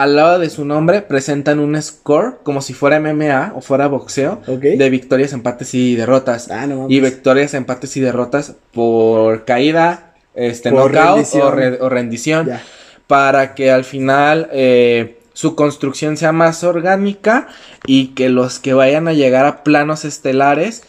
[0.00, 4.40] al lado de su nombre presentan un score como si fuera MMA o fuera boxeo
[4.46, 4.78] okay.
[4.78, 6.50] de victorias, empates y derrotas.
[6.50, 11.42] Ah, no, y victorias, empates y derrotas por caída, este, por knockout rendición.
[11.42, 12.46] O, re, o, rendición.
[12.46, 12.62] Ya.
[13.06, 17.48] Para que al final eh, su construcción sea más orgánica
[17.86, 20.82] y que los que vayan a llegar a planos estelares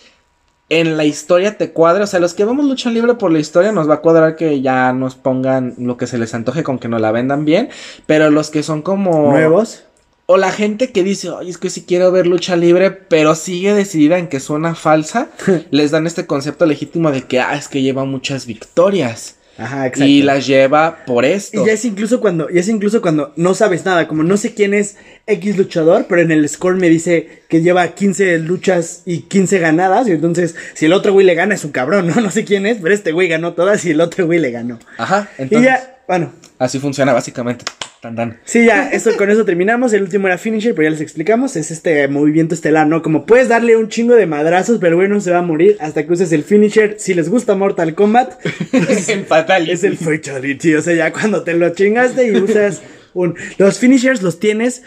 [0.72, 2.04] en la historia te cuadre.
[2.04, 4.62] O sea, los que vemos lucha libre por la historia nos va a cuadrar que
[4.62, 7.70] ya nos pongan lo que se les antoje con que nos la vendan bien.
[8.08, 9.32] Pero los que son como.
[9.32, 9.84] Nuevos.
[10.28, 13.74] O la gente que dice, oye, es que sí quiero ver lucha libre, pero sigue
[13.74, 15.28] decidida en que suena falsa,
[15.72, 19.36] les dan este concepto legítimo de que, ah, es que lleva muchas victorias.
[19.58, 20.06] Ajá, exacto.
[20.06, 21.62] Y las lleva por esto.
[21.62, 24.54] Y ya es incluso cuando, ya es incluso cuando no sabes nada, como no sé
[24.54, 24.98] quién es
[25.28, 30.08] X luchador, pero en el score me dice que lleva 15 luchas y 15 ganadas,
[30.08, 32.16] y entonces si el otro güey le gana es un cabrón, ¿no?
[32.22, 34.80] No sé quién es, pero este güey ganó todas y el otro güey le ganó.
[34.98, 35.62] Ajá, entonces.
[35.62, 36.32] Y ya, bueno.
[36.58, 37.66] Así funciona básicamente.
[38.02, 38.40] Tan, tan.
[38.46, 39.94] Sí, ya, eso, con eso terminamos.
[39.94, 41.56] El último era finisher, pero ya les explicamos.
[41.56, 43.04] Es este movimiento estelar, ¿no?
[43.04, 46.12] Como puedes darle un chingo de madrazos, pero bueno, se va a morir hasta que
[46.12, 46.96] uses el finisher.
[46.98, 48.42] Si les gusta Mortal Kombat,
[48.72, 49.72] pues, el fatality.
[49.72, 50.74] Es el fatality.
[50.74, 52.82] O sea, ya cuando te lo chingaste y usas
[53.14, 53.36] un.
[53.60, 54.82] Los finishers los tienes.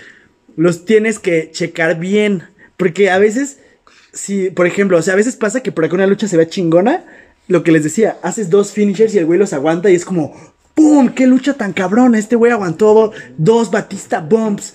[0.56, 2.42] Los tienes que checar bien.
[2.76, 3.58] Porque a veces.
[4.12, 6.48] Si, por ejemplo, o sea, a veces pasa que por acá una lucha se ve
[6.48, 7.04] chingona.
[7.46, 10.53] Lo que les decía, haces dos finishers y el güey los aguanta y es como,
[10.74, 11.10] ¡Pum!
[11.10, 12.14] ¡Qué lucha tan cabrón!
[12.14, 14.74] Este güey aguantó dos Batista Bombs.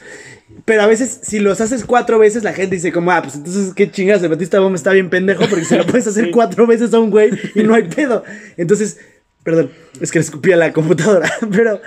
[0.65, 3.73] Pero a veces, si los haces cuatro veces, la gente dice como, ah, pues entonces
[3.73, 6.93] qué chingas, el Batista Bomb está bien pendejo porque se lo puedes hacer cuatro veces
[6.93, 8.23] a un güey y no hay pedo.
[8.57, 8.99] Entonces,
[9.43, 11.31] perdón, es que le escupí a la computadora.
[11.51, 11.81] Pero,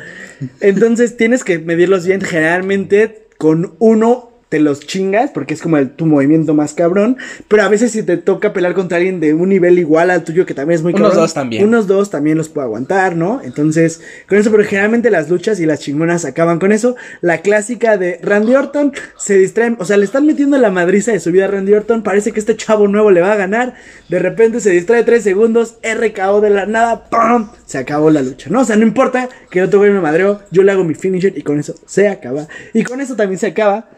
[0.60, 2.20] entonces tienes que medirlos bien.
[2.20, 7.16] Generalmente, con uno te los chingas porque es como el, tu movimiento más cabrón.
[7.48, 10.44] Pero a veces si te toca pelear contra alguien de un nivel igual al tuyo,
[10.44, 11.16] que también es muy unos cabrón.
[11.16, 11.64] Unos dos también.
[11.64, 13.40] Unos dos también los puedo aguantar, ¿no?
[13.42, 16.96] Entonces, con eso, pero generalmente las luchas y las chingonas acaban con eso.
[17.22, 21.20] La clásica de Randy Orton se distraen, o sea, le están metiendo la madriza de
[21.20, 22.03] su vida a Randy Orton.
[22.03, 23.72] Parece que este chavo nuevo le va a ganar.
[24.11, 27.48] De repente se distrae tres segundos, RKO de la nada, ¡pum!
[27.64, 28.61] Se acabó la lucha, ¿no?
[28.61, 31.32] O sea, no importa que el otro güey me madreó, yo le hago mi finisher
[31.38, 32.48] y con eso se acaba.
[32.74, 33.88] Y con eso también se acaba.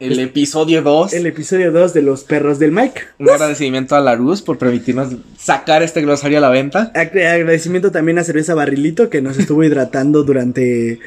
[0.00, 1.12] El episodio 2.
[1.12, 3.02] El episodio 2 de los perros del Mike.
[3.18, 6.90] Un agradecimiento a la Luz por permitirnos sacar este glosario a la venta.
[6.94, 11.00] Agradecimiento también a Cerveza Barrilito que nos estuvo hidratando durante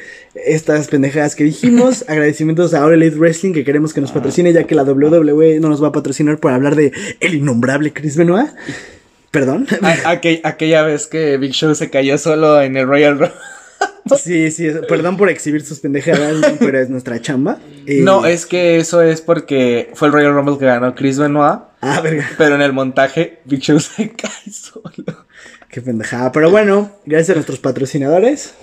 [0.46, 2.04] estas pendejadas que dijimos.
[2.08, 5.70] Agradecimientos a All Elite Wrestling que queremos que nos patrocine ya que la WWE no
[5.70, 8.50] nos va a patrocinar por hablar de el innombrable Chris Benoit.
[9.32, 9.66] Perdón.
[9.82, 13.34] A aquella vez que Big Show se cayó solo en el Royal Rumble.
[14.22, 17.58] Sí, sí, perdón por exhibir sus pendejadas, pero es nuestra chamba.
[17.86, 21.60] Eh, no, es que eso es porque fue el Royal Rumble que ganó Chris Benoit.
[21.80, 22.28] Ah, verga.
[22.36, 25.24] Pero en el montaje, Big Show se cae solo.
[25.70, 26.32] Qué pendejada.
[26.32, 28.54] Pero bueno, gracias a nuestros patrocinadores.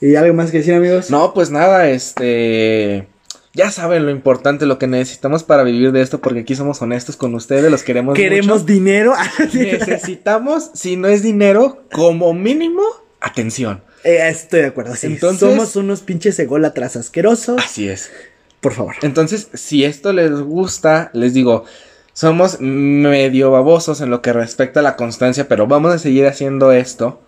[0.00, 1.10] ¿Y algo más que decir, amigos?
[1.10, 3.06] No, pues nada, este.
[3.52, 7.16] Ya saben lo importante, lo que necesitamos para vivir de esto, porque aquí somos honestos
[7.16, 8.14] con ustedes, los queremos.
[8.14, 8.64] Queremos mucho.
[8.64, 9.12] dinero.
[9.52, 12.82] Necesitamos, si no es dinero, como mínimo,
[13.20, 13.82] atención.
[14.04, 14.96] Eh, estoy de acuerdo.
[14.96, 15.06] Sí.
[15.06, 17.62] Entonces, somos unos pinches ególatras asquerosos.
[17.62, 18.10] Así es.
[18.60, 18.94] Por favor.
[19.02, 21.64] Entonces, si esto les gusta, les digo,
[22.12, 26.72] somos medio babosos en lo que respecta a la constancia, pero vamos a seguir haciendo
[26.72, 27.22] esto.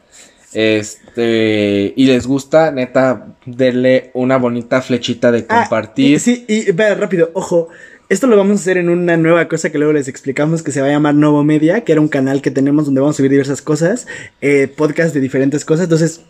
[0.52, 6.14] Este, y les gusta, neta, denle una bonita flechita de compartir.
[6.14, 7.68] Ah, y, sí, y vea, rápido, ojo.
[8.10, 10.82] Esto lo vamos a hacer en una nueva cosa que luego les explicamos que se
[10.82, 13.30] va a llamar Novo Media, que era un canal que tenemos donde vamos a subir
[13.30, 14.06] diversas cosas,
[14.42, 15.84] eh, podcast de diferentes cosas.
[15.84, 16.20] Entonces,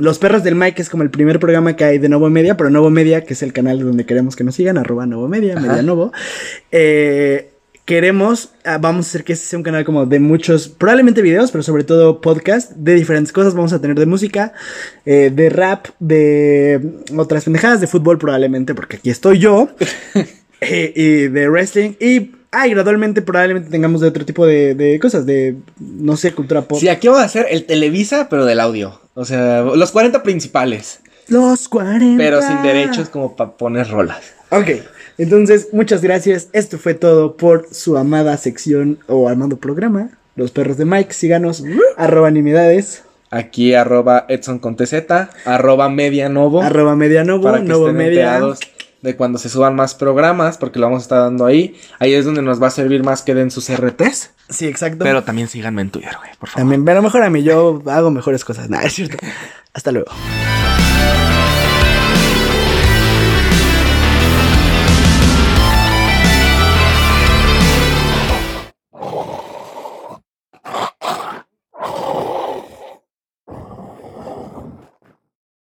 [0.00, 2.70] los Perros del Mike es como el primer programa que hay de Novo Media, pero
[2.70, 5.82] Novo Media, que es el canal donde queremos que nos sigan, arroba Novo Media, Media
[5.82, 6.12] Novo.
[6.72, 7.50] Eh,
[7.84, 11.50] queremos, ah, vamos a hacer que este sea un canal como de muchos, probablemente videos,
[11.50, 13.54] pero sobre todo podcast de diferentes cosas.
[13.54, 14.52] Vamos a tener de música,
[15.04, 16.80] eh, de rap, de
[17.16, 19.68] otras pendejadas, de fútbol probablemente, porque aquí estoy yo,
[20.60, 21.92] eh, y de wrestling.
[22.00, 26.62] Y ay, gradualmente probablemente tengamos de otro tipo de, de cosas, de, no sé, cultura
[26.62, 26.78] pop.
[26.78, 29.00] Sí, aquí vamos a hacer el Televisa, pero del audio.
[29.20, 31.00] O sea, los 40 principales.
[31.28, 32.16] Los 40.
[32.16, 34.32] Pero sin derechos como para poner rolas.
[34.48, 34.68] Ok.
[35.18, 36.48] Entonces, muchas gracias.
[36.54, 40.08] Esto fue todo por su amada sección o amado programa.
[40.36, 41.12] Los perros de Mike.
[41.12, 41.62] Síganos.
[41.98, 43.02] arroba animidades.
[43.30, 44.94] Aquí arroba Edson con TZ.
[45.44, 46.62] Arroba Medianovo.
[46.62, 47.42] Arroba Medianovo.
[47.42, 48.40] Para que Novo estén Media.
[49.02, 50.58] De cuando se suban más programas.
[50.58, 51.78] Porque lo vamos a estar dando ahí.
[51.98, 54.30] Ahí es donde nos va a servir más que den sus RTs.
[54.48, 55.04] Sí, exacto.
[55.04, 56.62] Pero también síganme en Twitter, güey, por favor.
[56.62, 57.42] También, pero mejor a mí.
[57.42, 58.68] Yo hago mejores cosas.
[58.68, 59.16] Nada, es cierto.
[59.72, 60.10] Hasta luego.